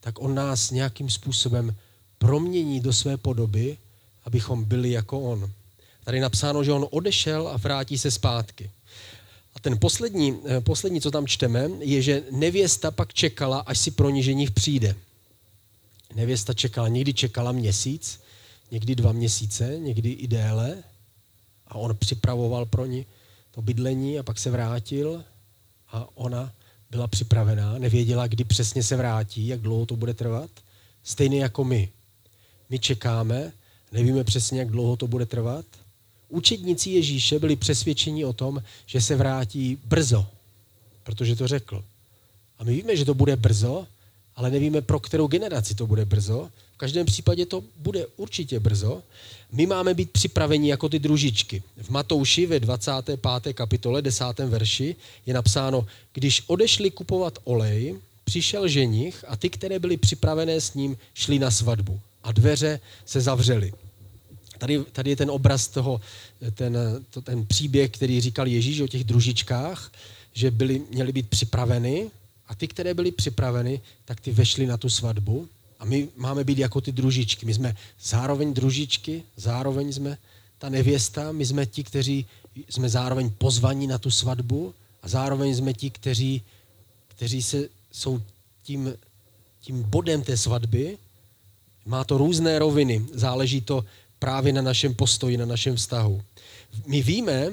[0.00, 1.76] tak on nás nějakým způsobem
[2.18, 3.76] promění do své podoby,
[4.24, 5.50] abychom byli jako on.
[6.04, 8.70] Tady je napsáno, že on odešel a vrátí se zpátky.
[9.54, 13.90] A ten poslední, eh, poslední, co tam čteme, je, že nevěsta pak čekala, až si
[13.90, 14.94] pro ní přijde.
[16.14, 18.20] Nevěsta čekala, někdy čekala měsíc,
[18.70, 20.82] někdy dva měsíce, někdy i déle.
[21.66, 23.06] A on připravoval pro ní
[23.50, 25.24] to bydlení a pak se vrátil
[25.88, 26.52] a ona
[26.90, 30.50] byla připravená, nevěděla, kdy přesně se vrátí, jak dlouho to bude trvat.
[31.02, 31.88] Stejně jako my.
[32.70, 33.52] My čekáme,
[33.92, 35.64] nevíme přesně, jak dlouho to bude trvat.
[36.28, 40.26] učedníci Ježíše byli přesvědčeni o tom, že se vrátí brzo,
[41.02, 41.84] protože to řekl.
[42.58, 43.86] A my víme, že to bude brzo,
[44.36, 46.48] ale nevíme, pro kterou generaci to bude brzo.
[46.74, 49.02] V každém případě to bude určitě brzo.
[49.52, 51.62] My máme být připraveni jako ty družičky.
[51.82, 53.20] V Matouši ve 25.
[53.54, 54.24] kapitole 10.
[54.38, 60.74] verši je napsáno, když odešli kupovat olej, přišel ženich a ty, které byly připravené s
[60.74, 63.72] ním, šli na svatbu a dveře se zavřely.
[64.58, 66.00] Tady, tady je ten obraz toho,
[66.54, 66.78] ten,
[67.10, 69.92] to, ten příběh, který říkal Ježíš o těch družičkách,
[70.32, 72.10] že byli, měli být připraveny
[72.48, 76.58] a ty, které byly připraveny, tak ty vešly na tu svatbu a my máme být
[76.58, 77.46] jako ty družičky.
[77.46, 80.18] My jsme zároveň družičky, zároveň jsme
[80.58, 82.26] ta nevěsta, my jsme ti, kteří
[82.68, 86.42] jsme zároveň pozvaní na tu svatbu a zároveň jsme ti, kteří,
[87.08, 88.22] kteří se, jsou
[88.62, 88.94] tím,
[89.60, 90.98] tím bodem té svatby.
[91.86, 93.84] Má to různé roviny, záleží to
[94.18, 96.22] právě na našem postoji, na našem vztahu.
[96.86, 97.52] My víme,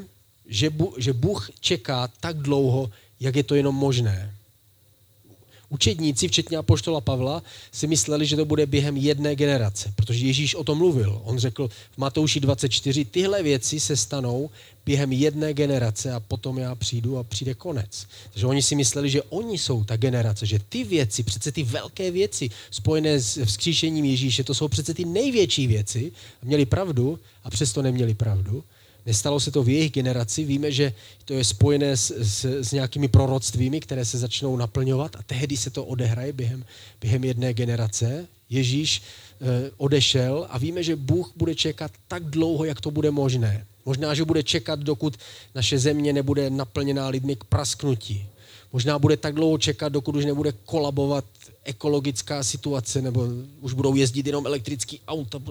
[0.98, 4.34] že Bůh čeká tak dlouho, jak je to jenom možné.
[5.70, 10.64] Učedníci, včetně apoštola Pavla, si mysleli, že to bude během jedné generace, protože Ježíš o
[10.64, 11.22] tom mluvil.
[11.24, 14.50] On řekl v Matouši 24, tyhle věci se stanou
[14.86, 18.08] během jedné generace a potom já přijdu a přijde konec.
[18.32, 22.12] Takže oni si mysleli, že oni jsou ta generace, že ty věci, přece ty velké
[22.12, 26.12] věci spojené s vzkříšením Ježíše, to jsou přece ty největší věci.
[26.44, 28.64] Měli pravdu a přesto neměli pravdu.
[29.10, 30.94] Nestalo se to v jejich generaci, víme, že
[31.26, 35.70] to je spojené s, s, s nějakými proroctvími, které se začnou naplňovat a tehdy se
[35.70, 36.66] to odehraje během,
[37.02, 38.28] během jedné generace.
[38.50, 39.02] Ježíš e,
[39.78, 43.66] odešel a víme, že Bůh bude čekat tak dlouho, jak to bude možné.
[43.86, 45.18] Možná, že bude čekat, dokud
[45.56, 48.26] naše země nebude naplněná lidmi k prasknutí.
[48.74, 51.26] Možná bude tak dlouho čekat, dokud už nebude kolabovat
[51.64, 53.28] ekologická situace, nebo
[53.62, 55.40] už budou jezdit jenom elektrický auta.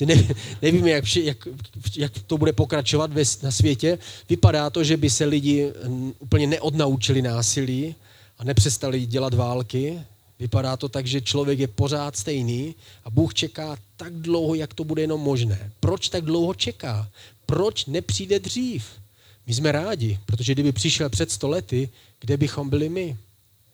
[0.00, 0.28] Ne,
[0.62, 1.48] nevíme, jak, jak,
[1.96, 3.10] jak to bude pokračovat
[3.42, 3.98] na světě.
[4.28, 5.72] Vypadá to, že by se lidi
[6.18, 7.94] úplně neodnaučili násilí
[8.38, 10.00] a nepřestali dělat války.
[10.38, 12.74] Vypadá to tak, že člověk je pořád stejný
[13.04, 15.72] a Bůh čeká tak dlouho, jak to bude jenom možné.
[15.80, 17.08] Proč tak dlouho čeká?
[17.46, 18.84] Proč nepřijde dřív?
[19.46, 21.88] My jsme rádi, protože kdyby přišel před stolety,
[22.20, 23.16] kde bychom byli my?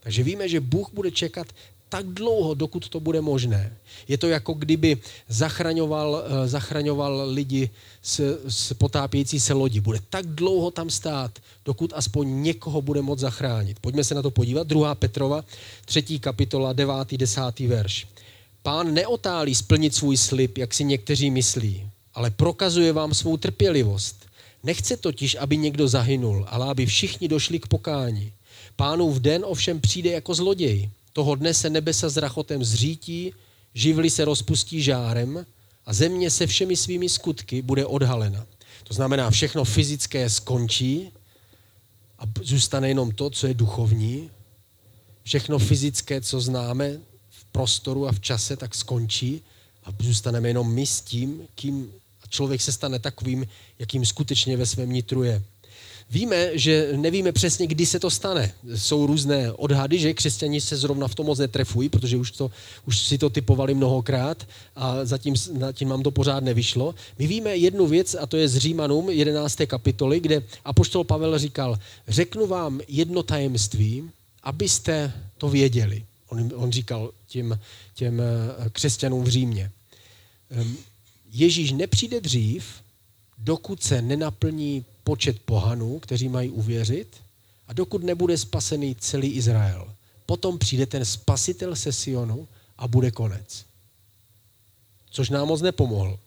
[0.00, 1.46] Takže víme, že Bůh bude čekat
[1.88, 3.76] tak dlouho, dokud to bude možné.
[4.08, 4.96] Je to jako kdyby
[5.28, 7.70] zachraňoval, eh, zachraňoval lidi
[8.02, 9.80] z, z potápějící se lodi.
[9.80, 13.80] Bude tak dlouho tam stát, dokud aspoň někoho bude moct zachránit.
[13.80, 14.66] Pojďme se na to podívat.
[14.66, 14.94] 2.
[14.94, 15.44] Petrova,
[15.84, 16.18] 3.
[16.18, 17.16] kapitola, 9.
[17.16, 17.40] 10.
[17.60, 18.06] verš.
[18.62, 24.27] Pán neotálí splnit svůj slib, jak si někteří myslí, ale prokazuje vám svou trpělivost.
[24.62, 28.32] Nechce totiž, aby někdo zahynul, ale aby všichni došli k pokání.
[28.76, 30.90] Pánův den ovšem přijde jako zloděj.
[31.12, 33.34] Toho dne se nebesa s rachotem zřítí,
[33.74, 35.46] živly se rozpustí žárem
[35.86, 38.46] a země se všemi svými skutky bude odhalena.
[38.84, 41.10] To znamená, všechno fyzické skončí
[42.18, 44.30] a zůstane jenom to, co je duchovní.
[45.22, 46.98] Všechno fyzické, co známe
[47.30, 49.42] v prostoru a v čase, tak skončí
[49.84, 51.92] a zůstaneme jenom my s tím, kým
[52.30, 53.46] člověk se stane takovým,
[53.78, 55.42] jakým skutečně ve svém nitru je.
[56.10, 58.52] Víme, že nevíme přesně, kdy se to stane.
[58.76, 62.50] Jsou různé odhady, že křesťani se zrovna v tom moc netrefují, protože už, to,
[62.86, 66.94] už si to typovali mnohokrát a zatím, zatím nám to pořád nevyšlo.
[67.18, 69.58] My víme jednu věc a to je z Římanům 11.
[69.66, 74.10] kapitoly, kde apoštol Pavel říkal, řeknu vám jedno tajemství,
[74.42, 76.04] abyste to věděli.
[76.28, 77.58] On, on říkal těm,
[77.94, 79.70] těm eh, křesťanům v Římě.
[81.32, 82.64] Ježíš nepřijde dřív,
[83.38, 87.16] dokud se nenaplní počet pohanů, kteří mají uvěřit,
[87.68, 89.94] a dokud nebude spasený celý Izrael.
[90.26, 93.64] Potom přijde ten spasitel se Sionu a bude konec.
[95.10, 96.18] Což nám moc nepomohl.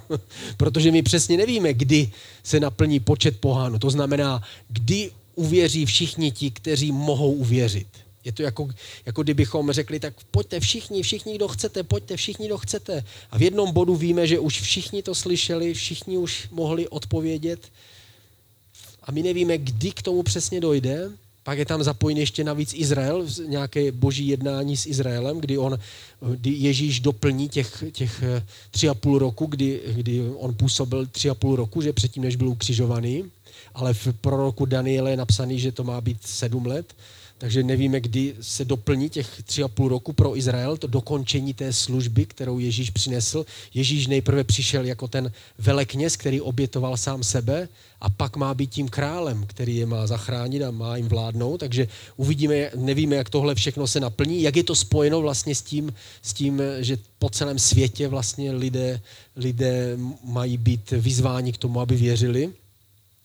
[0.56, 2.12] Protože my přesně nevíme, kdy
[2.42, 3.78] se naplní počet pohánů.
[3.78, 7.88] To znamená, kdy uvěří všichni ti, kteří mohou uvěřit.
[8.24, 8.68] Je to jako,
[9.06, 13.04] jako kdybychom řekli, tak pojďte všichni, všichni, kdo chcete, pojďte všichni, kdo chcete.
[13.30, 17.60] A v jednom bodu víme, že už všichni to slyšeli, všichni už mohli odpovědět.
[19.02, 21.10] A my nevíme, kdy k tomu přesně dojde.
[21.44, 25.78] Pak je tam zapojen ještě navíc Izrael, nějaké boží jednání s Izraelem, kdy, on,
[26.36, 31.30] kdy Ježíš doplní těch, těch eh, tři a půl roku, kdy, kdy on působil tři
[31.30, 33.24] a půl roku, že předtím, než byl ukřižovaný.
[33.74, 36.94] Ale v proroku Daniele je napsaný, že to má být sedm let
[37.42, 41.72] takže nevíme, kdy se doplní těch tři a půl roku pro Izrael, to dokončení té
[41.72, 43.46] služby, kterou Ježíš přinesl.
[43.74, 47.68] Ježíš nejprve přišel jako ten velekněz, který obětoval sám sebe
[48.00, 51.58] a pak má být tím králem, který je má zachránit a má jim vládnout.
[51.58, 55.92] Takže uvidíme, nevíme, jak tohle všechno se naplní, jak je to spojeno vlastně s tím,
[56.22, 59.00] s tím že po celém světě vlastně lidé,
[59.36, 62.52] lidé mají být vyzváni k tomu, aby věřili.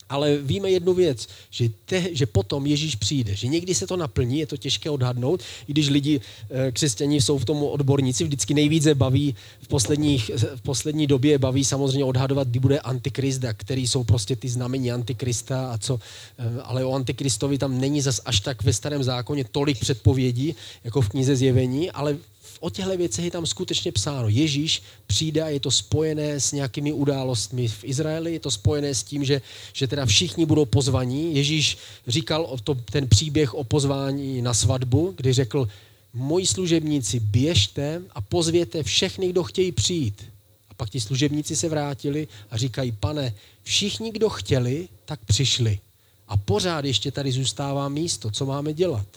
[0.09, 4.39] Ale víme jednu věc, že, te, že potom Ježíš přijde, že někdy se to naplní,
[4.39, 8.95] je to těžké odhadnout, i když lidi, eh, křesťaní jsou v tom odborníci, vždycky nejvíce
[8.95, 14.03] baví v, posledních, v poslední době baví samozřejmě odhadovat, kdy bude antikrist, a který jsou
[14.03, 15.99] prostě ty znamení antikrista a co,
[16.39, 21.01] eh, ale o antikristovi tam není zas až tak ve starém zákoně tolik předpovědí, jako
[21.01, 22.17] v knize Zjevení, ale
[22.59, 24.27] o těchto věcech je tam skutečně psáno.
[24.27, 29.03] Ježíš přijde a je to spojené s nějakými událostmi v Izraeli, je to spojené s
[29.03, 29.41] tím, že,
[29.73, 31.35] že teda všichni budou pozvaní.
[31.35, 35.67] Ježíš říkal o to, ten příběh o pozvání na svatbu, kdy řekl,
[36.13, 40.25] moji služebníci, běžte a pozvěte všechny, kdo chtějí přijít.
[40.69, 43.33] A pak ti služebníci se vrátili a říkají, pane,
[43.63, 45.79] všichni, kdo chtěli, tak přišli.
[46.27, 49.07] A pořád ještě tady zůstává místo, co máme dělat.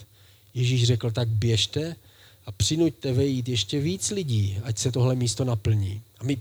[0.53, 1.95] Ježíš řekl, tak běžte
[2.45, 6.01] a přinuďte vejít ještě víc lidí, ať se tohle místo naplní.
[6.19, 6.37] A my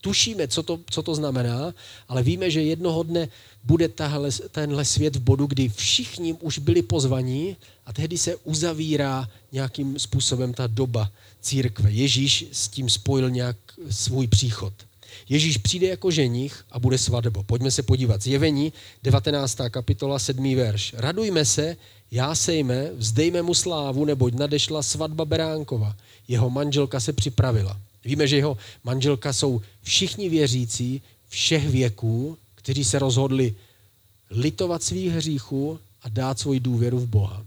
[0.00, 1.74] tušíme, co to, co to znamená,
[2.08, 3.28] ale víme, že jednoho dne
[3.64, 9.28] bude tahle, tenhle svět v bodu, kdy všichni už byli pozvaní a tehdy se uzavírá
[9.52, 11.90] nějakým způsobem ta doba církve.
[11.90, 13.56] Ježíš s tím spojil nějak
[13.90, 14.72] svůj příchod.
[15.28, 17.42] Ježíš přijde jako ženich a bude svatbo.
[17.42, 18.22] Pojďme se podívat.
[18.22, 19.58] Zjevení, 19.
[19.70, 20.56] kapitola, 7.
[20.56, 20.94] verš.
[20.96, 21.76] Radujme se,
[22.10, 25.96] jásejme, vzdejme mu slávu, neboť nadešla svatba Beránkova.
[26.28, 27.80] Jeho manželka se připravila.
[28.04, 33.54] Víme, že jeho manželka jsou všichni věřící všech věků, kteří se rozhodli
[34.30, 37.44] litovat svých hříchů a dát svoji důvěru v Boha.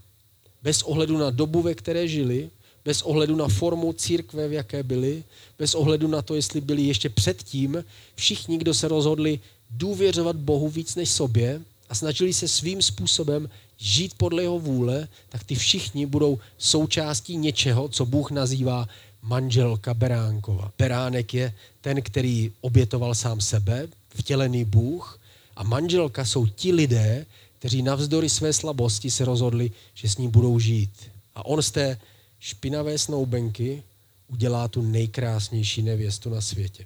[0.64, 2.50] Bez ohledu na dobu, ve které žili,
[2.86, 5.24] bez ohledu na formu církve, v jaké byli,
[5.60, 7.84] bez ohledu na to, jestli byli ještě předtím,
[8.16, 14.14] všichni, kdo se rozhodli důvěřovat Bohu víc než sobě a snažili se svým způsobem žít
[14.18, 18.88] podle jeho vůle, tak ty všichni budou součástí něčeho, co Bůh nazývá
[19.22, 20.72] manželka Beránkova.
[20.78, 25.20] Beránek je ten, který obětoval sám sebe, vtělený Bůh,
[25.56, 27.26] a manželka jsou ti lidé,
[27.60, 30.92] kteří navzdory své slabosti se rozhodli, že s ním budou žít.
[31.36, 31.98] A on z té
[32.46, 33.84] špinavé snoubenky
[34.28, 36.86] udělá tu nejkrásnější nevěstu na světě.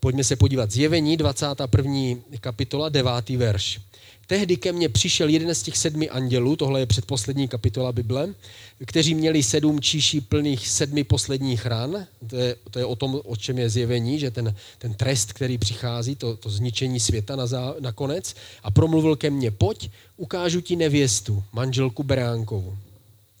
[0.00, 0.70] Pojďme se podívat.
[0.70, 2.22] Zjevení 21.
[2.40, 3.28] kapitola, 9.
[3.28, 3.80] verš.
[4.26, 8.34] Tehdy ke mně přišel jeden z těch sedmi andělů, tohle je předposlední kapitola Bible,
[8.86, 12.06] kteří měli sedm číší plných sedmi posledních ran.
[12.26, 15.58] To je, to je o tom, o čem je zjevení, že ten, ten trest, který
[15.58, 18.34] přichází, to, to zničení světa na, zá, na konec.
[18.62, 22.78] A promluvil ke mně, pojď, ukážu ti nevěstu, manželku Beránkovu.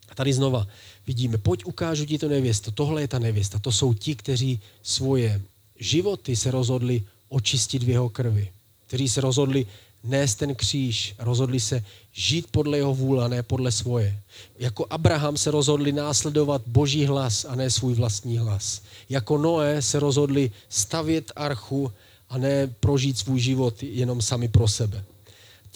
[0.08, 0.66] A tady znova
[1.06, 5.40] vidíme, pojď ukážu ti to nevěsto, tohle je ta nevěsta, to jsou ti, kteří svoje
[5.78, 8.48] životy se rozhodli očistit v jeho krvi,
[8.86, 9.66] kteří se rozhodli
[10.04, 14.20] nést ten kříž, rozhodli se žít podle jeho vůle a ne podle svoje.
[14.58, 18.82] Jako Abraham se rozhodli následovat boží hlas a ne svůj vlastní hlas.
[19.08, 21.92] Jako Noé se rozhodli stavět archu
[22.28, 25.04] a ne prožít svůj život jenom sami pro sebe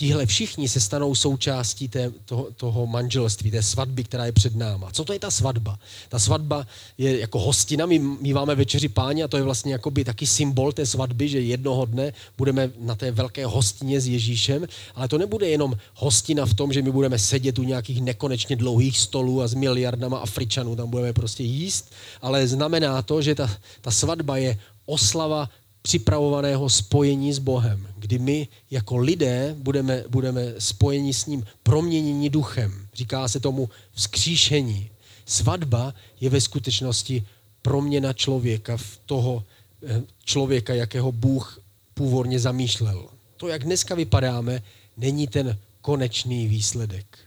[0.01, 4.91] tihle všichni se stanou součástí té, toho, toho manželství, té svatby, která je před náma.
[4.93, 5.79] Co to je ta svatba?
[6.09, 6.67] Ta svatba
[6.99, 10.87] je jako hostina, my míváme večeři páně a to je vlastně jakoby taky symbol té
[10.87, 15.77] svatby, že jednoho dne budeme na té velké hostině s Ježíšem, ale to nebude jenom
[15.95, 20.19] hostina v tom, že my budeme sedět u nějakých nekonečně dlouhých stolů a s miliardama
[20.19, 25.49] Afričanů tam budeme prostě jíst, ale znamená to, že ta, ta svatba je oslava
[25.83, 32.87] připravovaného spojení s Bohem, kdy my jako lidé budeme, budeme spojeni s ním, proměnění duchem.
[32.95, 34.91] Říká se tomu vzkříšení.
[35.27, 37.27] Svatba je ve skutečnosti
[37.63, 39.45] proměna člověka v toho
[39.87, 41.61] eh, člověka, jakého Bůh
[41.95, 43.09] původně zamýšlel.
[43.37, 44.63] To, jak dneska vypadáme,
[44.97, 47.19] není ten konečný výsledek.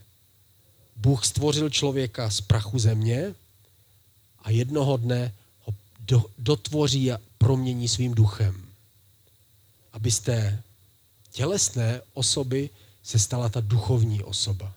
[0.96, 3.34] Bůh stvořil člověka z prachu země
[4.42, 5.32] a jednoho dne
[6.12, 8.62] ho dotvoří a promění svým duchem.
[9.92, 10.62] Aby z té
[11.32, 12.70] tělesné osoby
[13.02, 14.72] se stala ta duchovní osoba.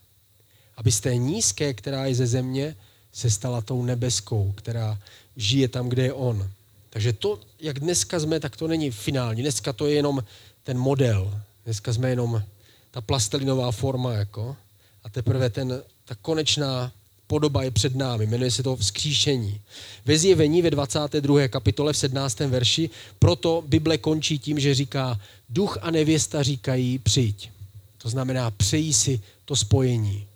[0.76, 2.76] Aby z té nízké, která je ze země,
[3.12, 5.00] se stala tou nebeskou, která
[5.36, 6.50] žije tam, kde je on.
[6.90, 9.42] Takže to, jak dneska jsme, tak to není finální.
[9.42, 10.24] Dneska to je jenom
[10.64, 11.42] ten model.
[11.66, 12.44] Dneska jsme jenom
[12.92, 14.56] ta plastelinová forma, jako.
[15.04, 16.92] A teprve ten, ta konečná
[17.28, 19.62] podoba je před námi, jmenuje se to vzkříšení.
[20.06, 21.48] Ve zjevení ve 22.
[21.48, 22.40] kapitole v 17.
[22.40, 22.90] verši,
[23.20, 27.50] proto Bible končí tím, že říká, duch a nevěsta říkají, přijď.
[27.98, 30.28] To znamená, přejí si to spojení.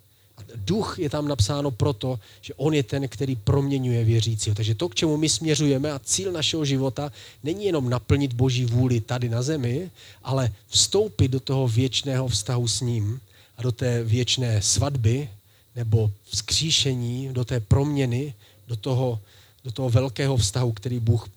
[0.56, 4.54] duch je tam napsáno proto, že on je ten, který proměňuje věřícího.
[4.56, 7.12] Takže to, k čemu my směřujeme a cíl našeho života
[7.44, 9.90] není jenom naplnit boží vůli tady na zemi,
[10.22, 13.20] ale vstoupit do toho věčného vztahu s ním
[13.56, 15.28] a do té věčné svatby
[15.76, 18.34] nebo vzkříšení, do té proměny,
[18.68, 19.20] do toho,
[19.64, 21.28] do toho velkého vztahu, který Bůh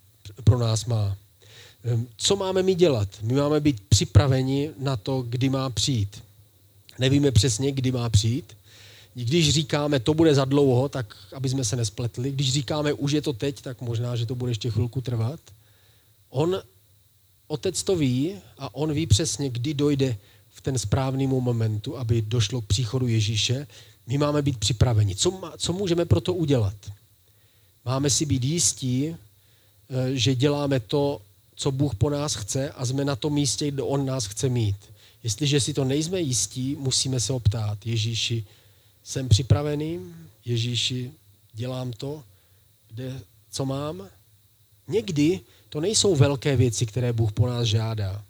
[0.43, 1.17] pro nás má.
[1.83, 3.09] Ehm, co máme my dělat?
[3.21, 6.23] My máme být připraveni na to, kdy má přijít.
[6.99, 8.57] Nevíme přesně, kdy má přijít.
[9.13, 12.31] Když říkáme, to bude za dlouho, tak aby jsme se nespletli.
[12.31, 15.39] Když říkáme, už je to teď, tak možná, že to bude ještě chvilku trvat.
[16.29, 16.61] On,
[17.47, 20.17] otec to ví a on ví přesně, kdy dojde
[20.49, 23.67] v ten správný momentu, aby došlo k příchodu Ježíše.
[24.07, 25.15] My máme být připraveni.
[25.15, 26.75] Co, co můžeme pro to udělat?
[27.85, 29.15] Máme si být jistí, eh,
[30.13, 31.21] že děláme to,
[31.55, 34.75] co Bůh po nás chce a jsme na tom místě, kde On nás chce mít.
[35.23, 38.45] Jestliže si to nejsme jistí, musíme se optát, Ježíši,
[39.03, 39.99] jsem připravený,
[40.45, 41.11] Ježíši,
[41.53, 42.23] dělám to,
[42.87, 44.07] kde, co mám.
[44.87, 45.39] Někdy
[45.69, 48.23] to nejsou velké věci, které Bůh po nás žádá.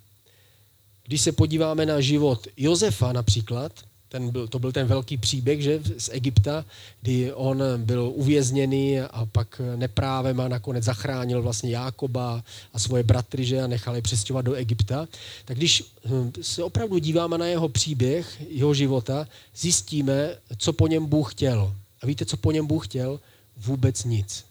[1.03, 3.71] Když se podíváme na život Josefa například,
[4.09, 6.65] ten byl, to byl ten velký příběh že, z Egypta,
[7.01, 12.43] kdy on byl uvězněný a pak neprávem a nakonec zachránil vlastně Jákoba
[12.73, 15.07] a svoje bratry že, a nechali přestěhovat do Egypta.
[15.45, 21.05] Tak když hm, se opravdu díváme na jeho příběh, jeho života, zjistíme, co po něm
[21.05, 21.73] Bůh chtěl.
[22.01, 23.19] A víte, co po něm Bůh chtěl?
[23.57, 24.45] Vůbec nic.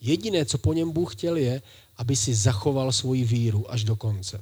[0.00, 1.62] Jediné, co po něm Bůh chtěl, je,
[1.96, 4.40] aby si zachoval svoji víru až do konce.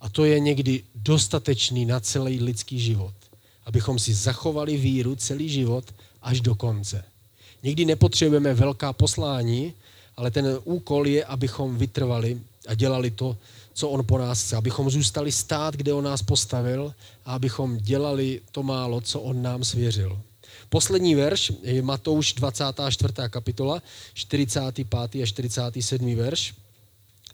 [0.00, 3.14] A to je někdy dostatečný na celý lidský život.
[3.66, 5.84] Abychom si zachovali víru celý život
[6.22, 7.04] až do konce.
[7.62, 9.72] Někdy nepotřebujeme velká poslání,
[10.16, 13.36] ale ten úkol je, abychom vytrvali a dělali to,
[13.74, 14.56] co on po nás chce.
[14.56, 16.94] Abychom zůstali stát, kde on nás postavil
[17.24, 20.20] a abychom dělali to málo, co on nám svěřil.
[20.68, 23.12] Poslední verš je Matouš 24.
[23.28, 23.82] kapitola,
[24.14, 25.22] 45.
[25.22, 26.16] a 47.
[26.16, 26.54] verš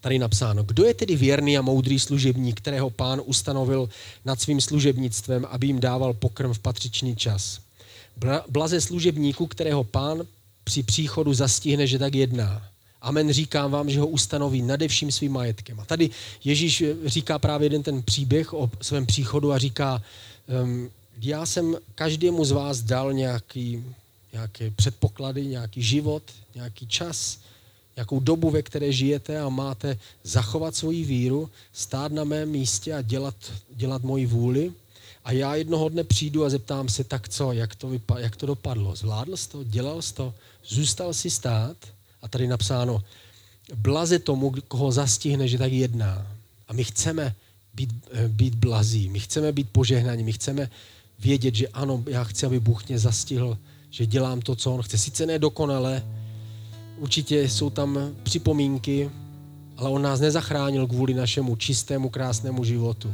[0.01, 3.89] tady napsáno, kdo je tedy věrný a moudrý služebník, kterého pán ustanovil
[4.25, 7.59] nad svým služebnictvem, aby jim dával pokrm v patřičný čas.
[8.49, 10.23] Blaze služebníku, kterého pán
[10.63, 12.67] při příchodu zastihne, že tak jedná.
[13.01, 15.79] Amen, říkám vám, že ho ustanoví nadevším svým majetkem.
[15.79, 16.09] A tady
[16.43, 20.03] Ježíš říká právě jeden ten příběh o svém příchodu a říká,
[20.63, 20.89] um,
[21.21, 23.83] já jsem každému z vás dal nějaký,
[24.33, 26.23] nějaké předpoklady, nějaký život,
[26.55, 27.37] nějaký čas,
[27.95, 33.01] jakou dobu, ve které žijete a máte zachovat svoji víru, stát na mém místě a
[33.01, 33.35] dělat,
[33.75, 34.71] dělat moji vůli.
[35.25, 38.45] A já jednoho dne přijdu a zeptám se, tak co, jak to, vypa- jak to
[38.45, 38.95] dopadlo?
[38.95, 39.63] Zvládl jsi to?
[39.63, 40.33] Dělal jsi to?
[40.67, 41.77] Zůstal si stát?
[42.21, 43.03] A tady napsáno,
[43.75, 46.27] blaze tomu, koho zastihne, že tak jedná.
[46.67, 47.35] A my chceme
[47.73, 50.69] být, eh, být blazí, my chceme být požehnaní, my chceme
[51.19, 53.57] vědět, že ano, já chci, aby Bůh mě zastihl,
[53.89, 54.97] že dělám to, co On chce.
[54.97, 56.03] Sice nedokonale,
[56.97, 59.11] Určitě jsou tam připomínky,
[59.77, 63.13] ale on nás nezachránil kvůli našemu čistému, krásnému životu.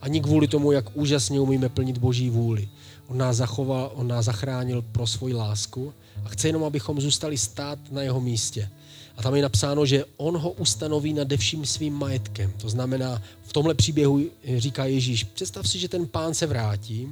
[0.00, 2.68] Ani kvůli tomu, jak úžasně umíme plnit Boží vůli.
[3.08, 5.92] On nás zachoval, on nás zachránil pro svoji lásku
[6.24, 8.68] a chce jenom, abychom zůstali stát na jeho místě.
[9.16, 12.52] A tam je napsáno, že on ho ustanoví nade vším svým majetkem.
[12.56, 14.20] To znamená, v tomhle příběhu
[14.56, 17.08] říká Ježíš, představ si, že ten pán se vrátí,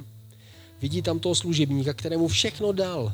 [0.81, 3.13] vidí tam toho služebníka, kterému všechno dal.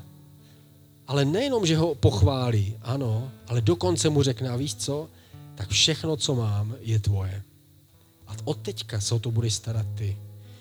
[1.08, 5.10] Ale nejenom, že ho pochválí, ano, ale dokonce mu řekne, a víš co,
[5.56, 7.44] tak všechno, co mám, je tvoje.
[8.28, 10.18] A od teďka se o to budeš starat ty.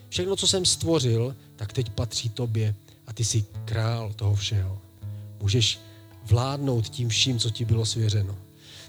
[0.09, 2.75] Všechno, co jsem stvořil, tak teď patří tobě
[3.07, 4.79] a ty jsi král toho všeho.
[5.41, 5.81] Můžeš
[6.25, 8.37] vládnout tím vším, co ti bylo svěřeno.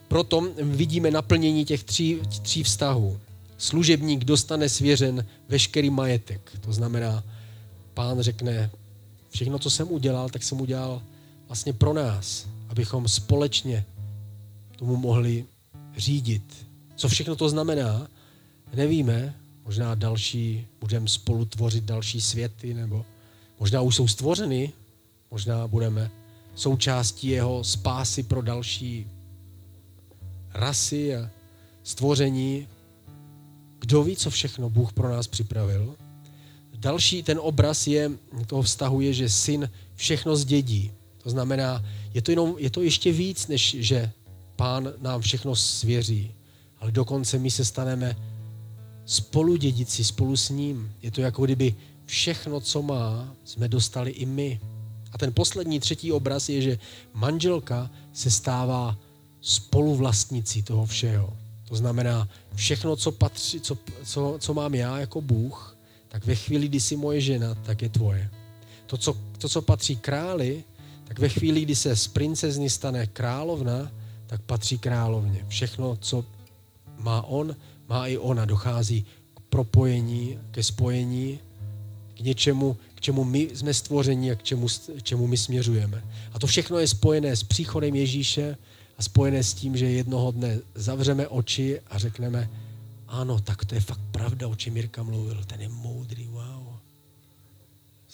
[0.07, 3.19] Proto vidíme naplnění těch tří, tří vztahů.
[3.57, 6.51] Služebník dostane svěřen veškerý majetek.
[6.61, 7.23] To znamená,
[7.93, 8.71] pán řekne,
[9.29, 11.01] všechno, co jsem udělal, tak jsem udělal
[11.47, 13.85] vlastně pro nás, abychom společně
[14.75, 15.45] tomu mohli
[15.97, 16.67] řídit.
[16.95, 18.07] Co všechno to znamená,
[18.73, 19.35] nevíme.
[19.65, 23.05] Možná další, budeme spolu tvořit další světy, nebo
[23.59, 24.73] možná už jsou stvořeny,
[25.31, 26.11] možná budeme
[26.55, 29.07] součástí jeho spásy pro další
[30.53, 31.29] rasy a
[31.83, 32.67] stvoření.
[33.79, 35.95] Kdo ví, co všechno Bůh pro nás připravil?
[36.75, 38.11] Další ten obraz je,
[38.47, 40.91] toho vztahu je, že syn všechno zdědí.
[41.25, 44.11] To znamená, je to, jenom, je to ještě víc, než že
[44.55, 46.31] pán nám všechno svěří,
[46.79, 48.17] ale dokonce my se staneme
[49.05, 50.91] spolu dědici, spolu s ním.
[51.01, 54.59] Je to jako kdyby všechno, co má, jsme dostali i my.
[55.11, 56.79] A ten poslední, třetí obraz je, že
[57.13, 58.97] manželka se stává
[59.41, 61.37] spoluvlastnicí toho všeho.
[61.69, 66.67] To znamená, všechno, co, patří, co, co, co mám já jako Bůh, tak ve chvíli,
[66.67, 68.29] kdy jsi moje žena, tak je tvoje.
[68.85, 70.63] To co, to, co patří králi,
[71.07, 73.91] tak ve chvíli, kdy se z princezny stane královna,
[74.27, 75.45] tak patří královně.
[75.47, 76.25] Všechno, co
[76.97, 77.55] má on,
[77.87, 78.45] má i ona.
[78.45, 81.39] Dochází k propojení, ke spojení,
[82.17, 86.03] k něčemu, k čemu my jsme stvoření a k čemu, k čemu my směřujeme.
[86.33, 88.57] A to všechno je spojené s příchodem Ježíše
[88.97, 92.49] a spojené s tím, že jednoho dne zavřeme oči a řekneme,
[93.07, 96.54] ano, tak to je fakt pravda, o čem Mirka mluvil, ten je moudrý, wow.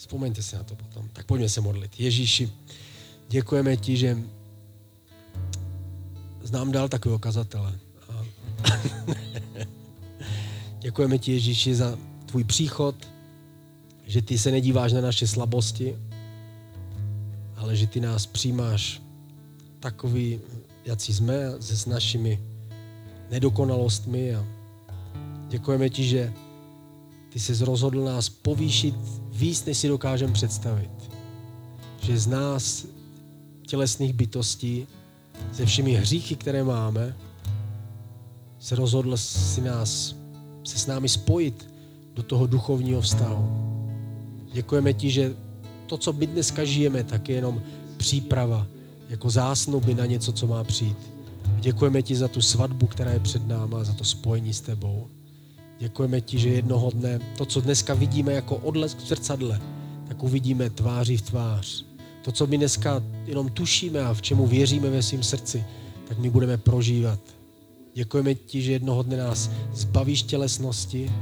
[0.02, 1.06] Vzpomeňte si na to potom.
[1.12, 2.00] Tak pojďme se modlit.
[2.00, 2.50] Ježíši,
[3.28, 4.18] děkujeme ti, že
[6.42, 7.78] znám dal takového kazatele.
[8.08, 8.24] A
[10.78, 12.94] děkujeme ti, Ježíši, za tvůj příchod,
[14.06, 15.98] že ty se nedíváš na naše slabosti,
[17.56, 19.02] ale že ty nás přijímáš
[19.80, 20.40] takový,
[20.84, 22.40] jaký jsme, se s našimi
[23.30, 24.46] nedokonalostmi a
[25.48, 26.32] děkujeme ti, že
[27.28, 30.90] ty se rozhodl nás povýšit víc, než si dokážeme představit.
[32.02, 32.86] Že z nás,
[33.66, 34.86] tělesných bytostí,
[35.52, 37.16] se všemi hříchy, které máme,
[38.58, 40.14] se rozhodl si nás,
[40.64, 41.68] se s námi spojit
[42.14, 43.48] do toho duchovního vztahu.
[44.52, 45.34] Děkujeme ti, že
[45.86, 47.62] to, co my dneska žijeme, tak je jenom
[47.96, 48.66] příprava,
[49.08, 50.98] jako zásnuby na něco, co má přijít.
[51.60, 55.08] Děkujeme ti za tu svatbu, která je před náma, za to spojení s tebou.
[55.82, 59.60] Děkujeme ti, že jednoho dne to, co dneska vidíme jako odlesk v zrcadle,
[60.08, 61.84] tak uvidíme tváří v tvář.
[62.24, 65.64] To, co my dneska jenom tušíme a v čemu věříme ve svém srdci,
[66.08, 67.20] tak my budeme prožívat.
[67.94, 71.12] Děkujeme ti, že jednoho dne nás zbavíš tělesnosti,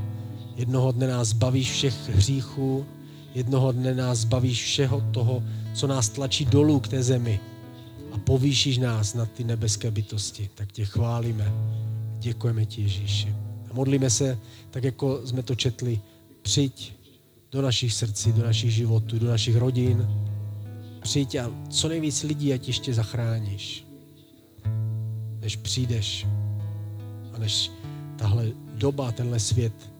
[0.56, 2.86] jednoho dne nás zbavíš všech hříchů,
[3.34, 5.42] jednoho dne nás zbavíš všeho toho,
[5.74, 7.40] co nás tlačí dolů k té zemi
[8.12, 10.50] a povýšíš nás na ty nebeské bytosti.
[10.54, 11.52] Tak tě chválíme.
[12.18, 13.49] Děkujeme ti, Ježíši.
[13.72, 14.38] Modlíme se,
[14.70, 16.00] tak jako jsme to četli,
[16.42, 16.92] přijď
[17.52, 20.08] do našich srdcí, do našich životů, do našich rodin.
[21.02, 23.86] Přijď a co nejvíc lidí, ať ještě zachráníš.
[25.40, 26.26] Než přijdeš
[27.32, 27.70] a než
[28.18, 29.92] tahle doba, tenhle svět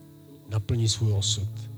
[0.49, 1.70] naplní svůj osud.